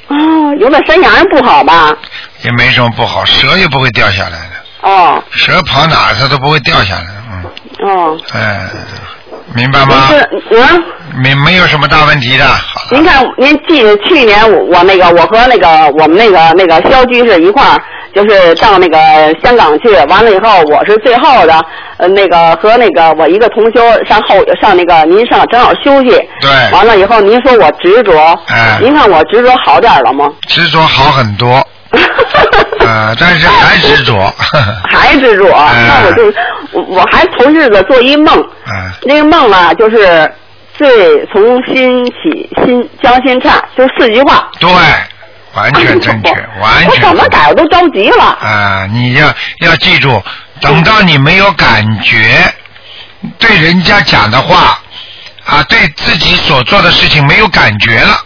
[0.08, 1.90] 哦，游在山崖上不好吧？
[2.42, 4.51] 也没什么不好，蛇也不会掉下来的，
[4.82, 8.66] 哦，蛇跑哪儿它都不会掉下来，嗯，哦，哎，
[9.54, 9.94] 明白吗？
[10.10, 10.82] 是嗯。
[11.22, 15.68] 没没有什么大问题的，好您看，您记得去年我我那个我和那个
[15.98, 17.78] 我们那个那个肖居士一块儿，
[18.14, 18.98] 就是到那个
[19.44, 21.54] 香港去，完了以后我是最后的，
[21.98, 26.50] 呃那个和那个我一个同修上后上那个您上正好休息，对。
[26.72, 28.78] 完了以后您说我执着，哎。
[28.80, 30.32] 您看我执着好点了吗？
[30.48, 31.62] 执着好很多，
[32.84, 34.34] 呃，但是还执着，
[34.90, 36.34] 还执着，哎那我就
[36.72, 40.30] 我我还头日子做一梦，嗯那个梦啊就是
[40.74, 44.48] 最从心起心将心差，就四句话。
[44.58, 44.68] 对，
[45.54, 46.30] 完全正确，
[46.60, 48.24] 完我全怎么改我都着急了。
[48.24, 50.22] 啊，你要要记住，
[50.60, 52.42] 等到你没有感觉，
[53.38, 54.78] 对人家讲的话
[55.44, 58.16] 啊，对自己所做的事情没有感觉了，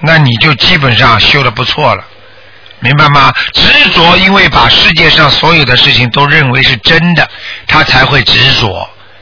[0.00, 2.04] 那你就基本上修的不错了，
[2.82, 3.32] 明白吗？
[3.54, 3.62] 执
[3.94, 7.28] 着，因为把世界上所有的事情都认为是真的，
[7.68, 8.68] 他才会执着。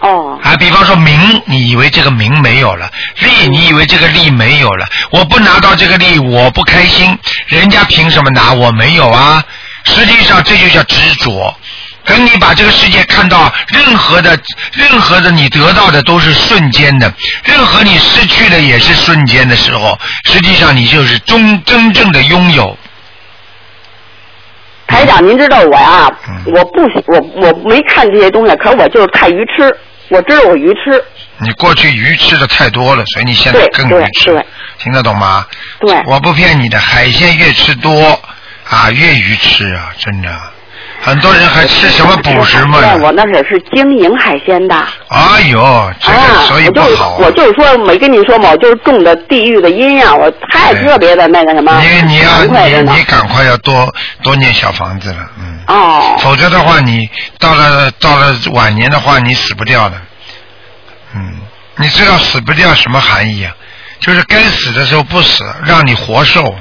[0.00, 0.38] 哦。
[0.42, 2.88] 啊，比方说名，你以为这个名没有了；
[3.18, 4.86] 利，你以为这个利没有了。
[5.10, 7.16] 我不拿到这个利，我不开心。
[7.48, 8.54] 人家凭什么拿？
[8.54, 9.44] 我没有啊。
[9.84, 11.54] 实际上，这就叫执着。
[12.06, 14.36] 等你把这个世界看到任何的、
[14.72, 17.12] 任何的你得到的都是瞬间的，
[17.44, 22.76] 任何你失去的也是瞬间的时候，实际上你就是中真正的拥有。
[24.90, 29.74] 台长，您知道我呀，嗯我不喜我我没看这些东西，可我就是看鱼吃，
[30.08, 31.02] 我知道我鱼吃。
[31.38, 34.44] 你过去鱼吃的太多了，所以你现在更鱼吃，
[34.78, 35.46] 听得懂吗？
[35.78, 35.94] 对。
[36.06, 38.20] 我不骗你的，海鲜越吃多
[38.68, 40.28] 啊，越鱼吃啊，真的。
[41.02, 42.78] 很多人还吃什么补食嘛？
[43.02, 44.74] 我那是是经营海鲜的。
[45.08, 47.16] 哎呦，这个啊，所以不好。
[47.18, 53.92] 我就是说没跟你说嘛，我就是种的地狱的阴呀，我太特别的那个什么，你你要你你赶快要多
[54.22, 55.58] 多念小房子了，嗯。
[55.68, 56.16] 哦。
[56.20, 59.96] 否则的话，你到了到了晚年的话，你死不掉的。
[61.14, 61.40] 嗯，
[61.76, 63.52] 你知道死不掉什么含义啊？
[64.00, 66.54] 就是该死的时候不死，让你活受。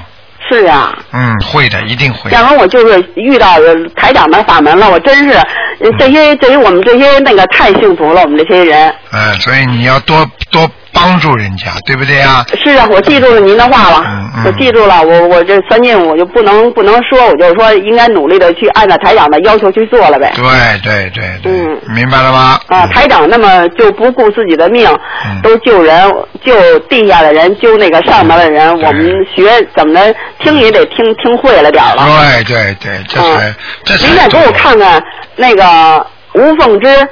[0.50, 2.30] 是啊，嗯，会的，一定会。
[2.30, 8.92] 然后我就是遇到呃台长的法门了，我真是呃这些对于我们这些那个太幸福了，我们这些人。
[9.12, 12.44] 嗯，所以你要多多帮助人家，对不对啊？
[12.64, 20.32] 是啊，我记住了您的话了，嗯我记住了，我我这三件我就不能不能说，我就说应该努力的去按照台长的要求去做了呗。
[20.36, 20.44] 对
[20.82, 21.80] 对对对，嗯。
[21.94, 22.60] 明白了吗？
[22.68, 24.88] 啊，台长那么就不顾自己的命，
[25.26, 25.42] 嗯。
[25.42, 26.12] 都救人，
[26.44, 28.70] 救地下的人，救那个上面的人。
[28.80, 32.04] 我们学怎么的，听也得听听会了点儿了。
[32.04, 33.54] 对对对，这才
[33.84, 35.02] 这才您再给我看看
[35.36, 37.08] 那个吴凤芝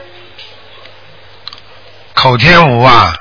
[2.14, 3.12] 口天吴啊，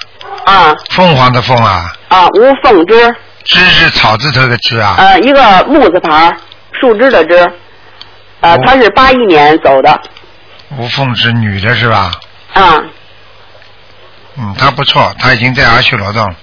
[0.45, 0.75] 啊。
[0.91, 3.15] 凤凰的凤啊，啊，吴凤芝，
[3.47, 6.35] 芝是草字头的枝啊，呃，一个木字旁，
[6.79, 7.51] 树枝的枝，
[8.41, 9.99] 呃，她是八一年走的
[10.77, 12.11] 吴凤芝女的是吧？
[12.53, 12.75] 啊，
[14.37, 16.35] 嗯，她不错，她已经在阿修罗道了。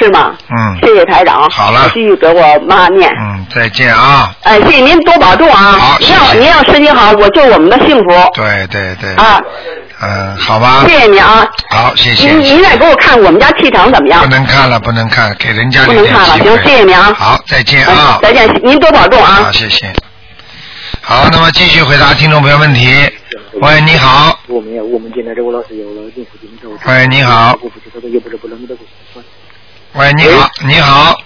[0.00, 0.34] 是吗？
[0.50, 3.08] 嗯，谢谢台长，好了我继续给我妈念。
[3.20, 4.34] 嗯，再见啊！
[4.42, 5.72] 哎，谢谢您多保重啊！
[5.72, 8.30] 好您要您要身体好，我就我们的幸福。
[8.34, 9.14] 对对对。
[9.14, 9.40] 啊，
[10.06, 10.84] 嗯，好吧。
[10.86, 11.46] 谢谢你啊。
[11.70, 12.28] 好，谢谢。
[12.28, 14.28] 您您再给我看我们家气场怎么样不？
[14.28, 17.12] 能看了，不能看，给人家不能看了，行，谢谢您啊。
[17.16, 18.22] 好，再见啊嗯。
[18.22, 19.44] 再见，您多保重啊。
[19.44, 19.92] 好，谢谢。
[21.00, 22.88] 好，那么继续回答听众朋友问题。
[23.60, 24.38] 喂，你好。
[24.48, 25.86] 我们我们今天这个老师有
[26.86, 28.74] 喂你好我不知道又不是不能的
[29.92, 31.16] 喂，你好，你好，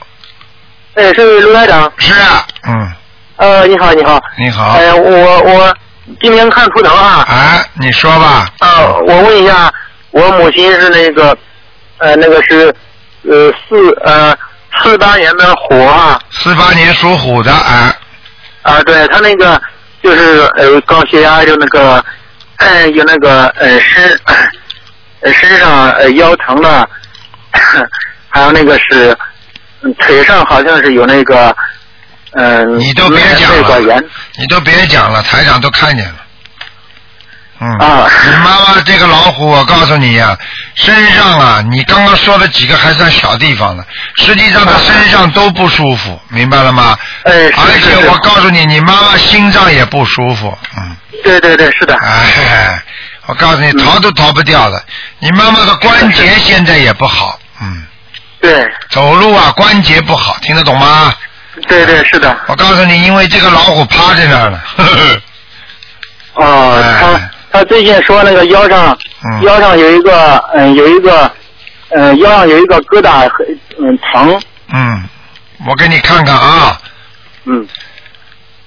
[0.95, 1.91] 哎，是卢台长。
[1.97, 2.93] 是啊，嗯，
[3.37, 4.21] 呃，你好，你好。
[4.37, 4.71] 你好。
[4.71, 5.75] 哎，我我
[6.21, 7.25] 今天看图腾啊。
[7.29, 8.49] 啊，你说吧。
[8.61, 9.73] 啊，我问一下，
[10.11, 11.37] 我母亲是那个，
[11.99, 12.75] 呃，那个是，
[13.29, 14.37] 呃，四呃
[14.83, 16.21] 四八年的虎啊。
[16.31, 17.95] 四八年属虎的，啊。
[18.63, 19.61] 啊，对他那个
[20.03, 22.05] 就是呃高血压，就那个，
[22.59, 24.21] 呃有那个呃身，
[25.21, 26.89] 呃 身上呃腰疼的，
[28.29, 29.17] 还有那个是
[29.83, 31.55] 嗯腿上好像是有那个，
[32.33, 34.03] 嗯、你都别讲了，
[34.37, 36.15] 你都别讲了，台长都看见了。
[37.61, 40.37] 嗯，啊你妈妈这个老虎，我告诉你呀、
[40.77, 43.85] 身上啊，你刚刚说的几个还算小地方呢，
[44.17, 46.97] 实际上她身上都不舒服，明白了吗？
[47.25, 50.97] 哎，是而且我告诉你，你妈妈心脏也不舒服，嗯。
[51.25, 51.97] 对对对，是的。
[51.97, 52.81] 哎，
[53.27, 54.81] 我告诉你，逃都逃不掉的。
[55.19, 57.85] 你妈妈的关节现在也不好，嗯。
[58.41, 58.65] 对。
[58.89, 61.13] 走路啊，关节不好，听得懂吗？
[61.67, 62.37] 对对是的。
[62.47, 64.63] 我告诉你，因为这个老虎趴在那儿了。
[64.77, 64.85] 呵
[66.35, 71.31] 呵哦，他他最近说那个腰上、嗯腰上有一个嗯有一个
[71.91, 74.41] 嗯腰上有一个疙瘩很嗯疼
[74.73, 75.09] 嗯，
[75.67, 76.81] 我给你看看啊。
[77.45, 77.67] 嗯。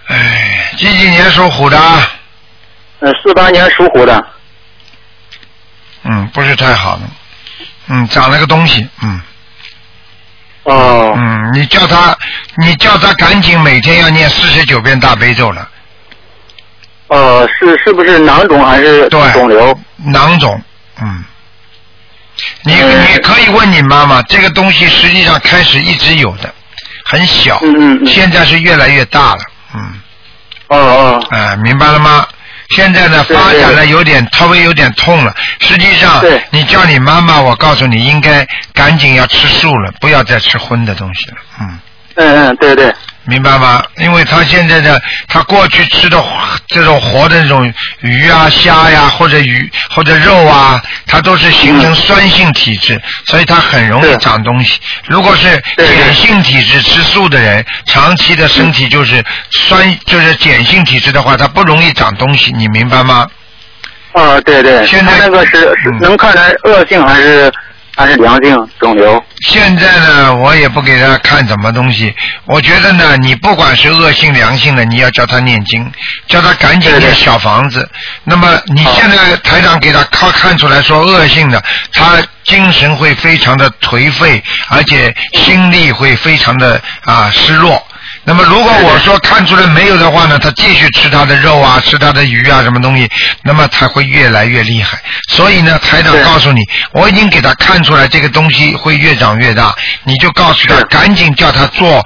[0.07, 1.77] 哎，几几年属虎的？
[2.99, 4.23] 呃四八年属虎的
[6.03, 7.01] 嗯，不是太好的。
[7.87, 9.21] 嗯，长了个东西，嗯。
[10.63, 11.13] 哦。
[11.17, 12.17] 嗯，你叫他，
[12.57, 15.67] 你叫他赶紧每天要念四十九遍大悲咒了。
[17.07, 19.77] 呃是是不是囊肿还是肿瘤？
[19.97, 20.61] 囊肿，
[21.01, 21.23] 嗯。
[22.63, 26.53] 你你可以问你妈妈，这个东西实际上开始一直有的，
[27.05, 29.41] 很小，嗯现在是越来越大了，
[29.75, 30.01] 嗯。
[30.69, 31.27] 哦哦。
[31.31, 32.25] 哎、明白了吗？
[32.75, 35.33] 现在呢，发展了有点稍微有点痛了。
[35.59, 41.37] 实际上，你叫你妈妈，我告诉你，应该赶紧要吃素了，不要再吃荤的东西了。
[41.59, 41.79] 嗯，
[42.15, 42.93] 嗯嗯对对。
[43.25, 43.83] 明白吗？
[43.97, 46.21] 因为他现在的他过去吃的
[46.67, 54.79] 这种活的那种鱼啊、虾呀、或者鱼或者肉啊，它都是形成酸性体质，所以它很容易长东西。
[55.07, 63.27] 如果是碱性体质吃素的人，长期的身体就是酸，就是碱性体质的话，它不容易长东西，你明白吗？
[64.13, 64.85] 啊对对。
[64.87, 67.53] 现在那个是是能看出来恶性还是
[67.95, 69.23] 还是良性肿瘤？
[69.47, 72.13] 现在呢，我也不给他看什么东西。
[72.45, 75.91] 我觉得呢，你不管是恶性良性的，你要叫他念经，
[76.27, 77.87] 叫他赶紧念小房子。
[78.23, 81.61] 那么你现在台长给他看看出来说恶性的，
[81.91, 87.85] 他精神会非常的颓废，而且心力会非常的啊失落。
[88.23, 93.09] 那么如果我说看出来没有的话呢，他继续吃他的肉啊，吃他的鱼啊，什么东西，
[93.43, 95.01] 那么他会越来越厉害。
[95.29, 96.61] 所以呢，台长告诉你，
[96.93, 102.05] 我已经给他看出来这个东西会越长越大，你就告诉他，赶紧叫他做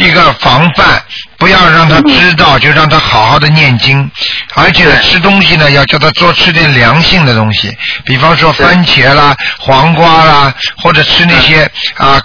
[0.00, 1.02] 一个防范，
[1.36, 4.10] 不要让他知道，就让他好好的念经，
[4.54, 12.18] 而且呢，吃东西呢要叫他多吃点凉性的东西，比方说番茄啦、黄瓜啦，或者吃那些啊，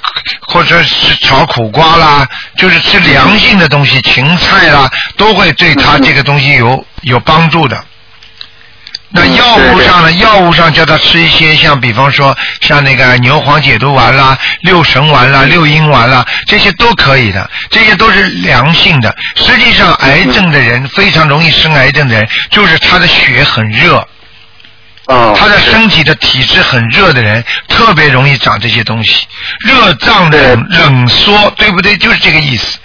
[0.48, 2.26] 或者是炒苦瓜啦，
[2.58, 7.84] 就是吃凉性的东西，芹菜啦，都会对他这个东西有有帮助的。
[9.16, 10.12] 那药物上呢？
[10.12, 19.16] 药物上叫他吃一些像，比方说像那个牛黄解毒丸啦、六神丸啦、六阴丸啦，这些都可以的，这些都是良性的。
[19.36, 24.06] 实际上，癌症的人非常容易生癌症的人，就是他的血很热。
[25.08, 29.28] 他的身体的体质很热的人，特别容易长这些东西。
[29.60, 31.96] 热胀冷冷缩，对不对？
[31.96, 32.80] 就是这个意思。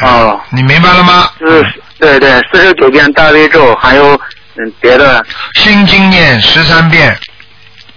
[0.00, 0.40] 哦。
[0.50, 1.30] 你明白了吗？
[1.38, 1.64] 就是
[2.00, 4.18] 对对，四十九遍大悲咒，还有
[4.56, 5.24] 嗯别的。
[5.54, 7.16] 心经念十三遍。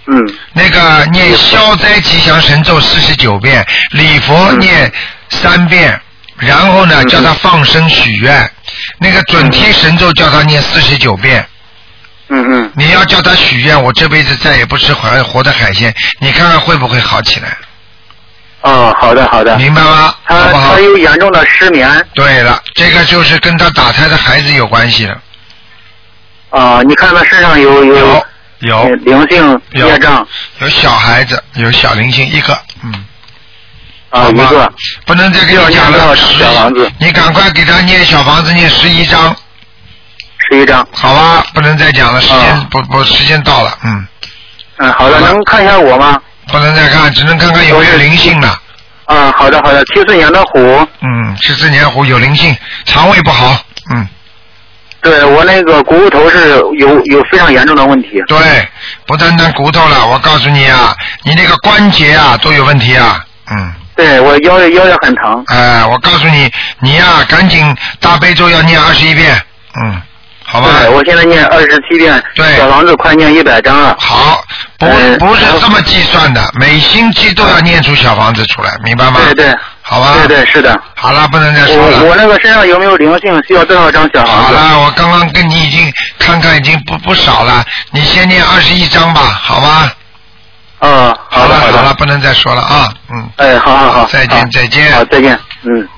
[0.06, 0.34] 嗯。
[0.52, 4.92] 那个念消灾吉祥神咒四十九遍，礼佛念
[5.30, 6.00] 三遍，
[6.36, 8.50] 然后呢叫他放生许愿，
[8.98, 11.46] 那个准提神咒叫他念四十九遍。
[12.28, 12.72] 嗯嗯。
[12.74, 17.56] 你要叫他许愿，我这辈子再也不吃活活的海鲜，你看看会不会好起来？
[18.62, 19.56] 哦，好的好的。
[19.56, 20.12] 明白吗？
[20.26, 21.88] 他他有严重的失眠。
[22.12, 25.16] 对了，这个就是跟他打胎的孩子有关系了。
[26.50, 28.26] 啊，你看他身上有有有
[28.60, 30.26] 有灵性有业障
[30.60, 33.04] 有小孩子，有小灵性一个，嗯。
[34.10, 34.72] 啊一个。
[35.04, 39.36] 不能再给我讲了，小房子你赶快给他念小房子，念十一章。
[40.50, 40.86] 十一张。
[40.92, 44.08] 好吧，不能再讲了，时间、不不，时间到了，嗯。
[44.78, 46.20] 嗯，好的，能看一下我吗？
[46.46, 48.58] 不能再看，只能看看有没有灵性了。
[49.04, 50.86] 啊，好的好的，七四年的虎。
[51.02, 53.54] 嗯，七四年虎有灵性，肠胃不好，
[53.94, 54.08] 嗯。
[55.00, 58.22] 对我那个骨头是有有非常严重的问题。
[58.26, 58.38] 对，
[59.06, 63.72] 不单单骨头了，我告诉你啊，你那个关节啊都有问题啊，嗯。
[63.94, 65.44] 对我腰腰也很疼。
[65.48, 69.34] 哎、我告诉你，你呀、赶紧大悲咒要念二十一遍，
[69.82, 70.00] 嗯，
[70.50, 70.68] 好吧。
[70.80, 73.94] 对，我现在念二十七遍，对小房子快念一百张了。
[74.00, 74.42] 好，
[74.78, 79.20] 不嗯不是这么计算的，每星期都要念出小房子出来，明白吗？
[79.26, 79.54] 对对。
[79.82, 80.14] 好吧。
[80.14, 80.78] 对对是的。
[80.94, 82.02] 好了，不能再说了。
[82.02, 83.42] 我我那个身上有没有灵性？
[83.46, 84.42] 需要多少张小房子？
[84.46, 89.90] 好了，我刚刚跟你已经看看已经不不少了，你先念二十一张吧，好吗？
[90.80, 93.30] 嗯，好了好了，不能再说了啊，嗯。
[93.36, 95.88] 哎，好好好，再见再见好，再见，嗯。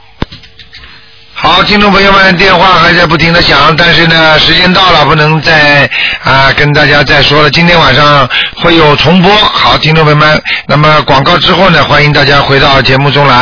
[1.43, 5.88] 好，听众朋友们，电话还在不停的响，但是呢，时间到了，不能再
[6.22, 7.51] 啊、跟大家再说了。
[7.51, 9.34] 今天晚上会有重播。
[9.34, 13.34] 好，听众朋友们，那么广告之后呢，欢迎大家回到节目中来。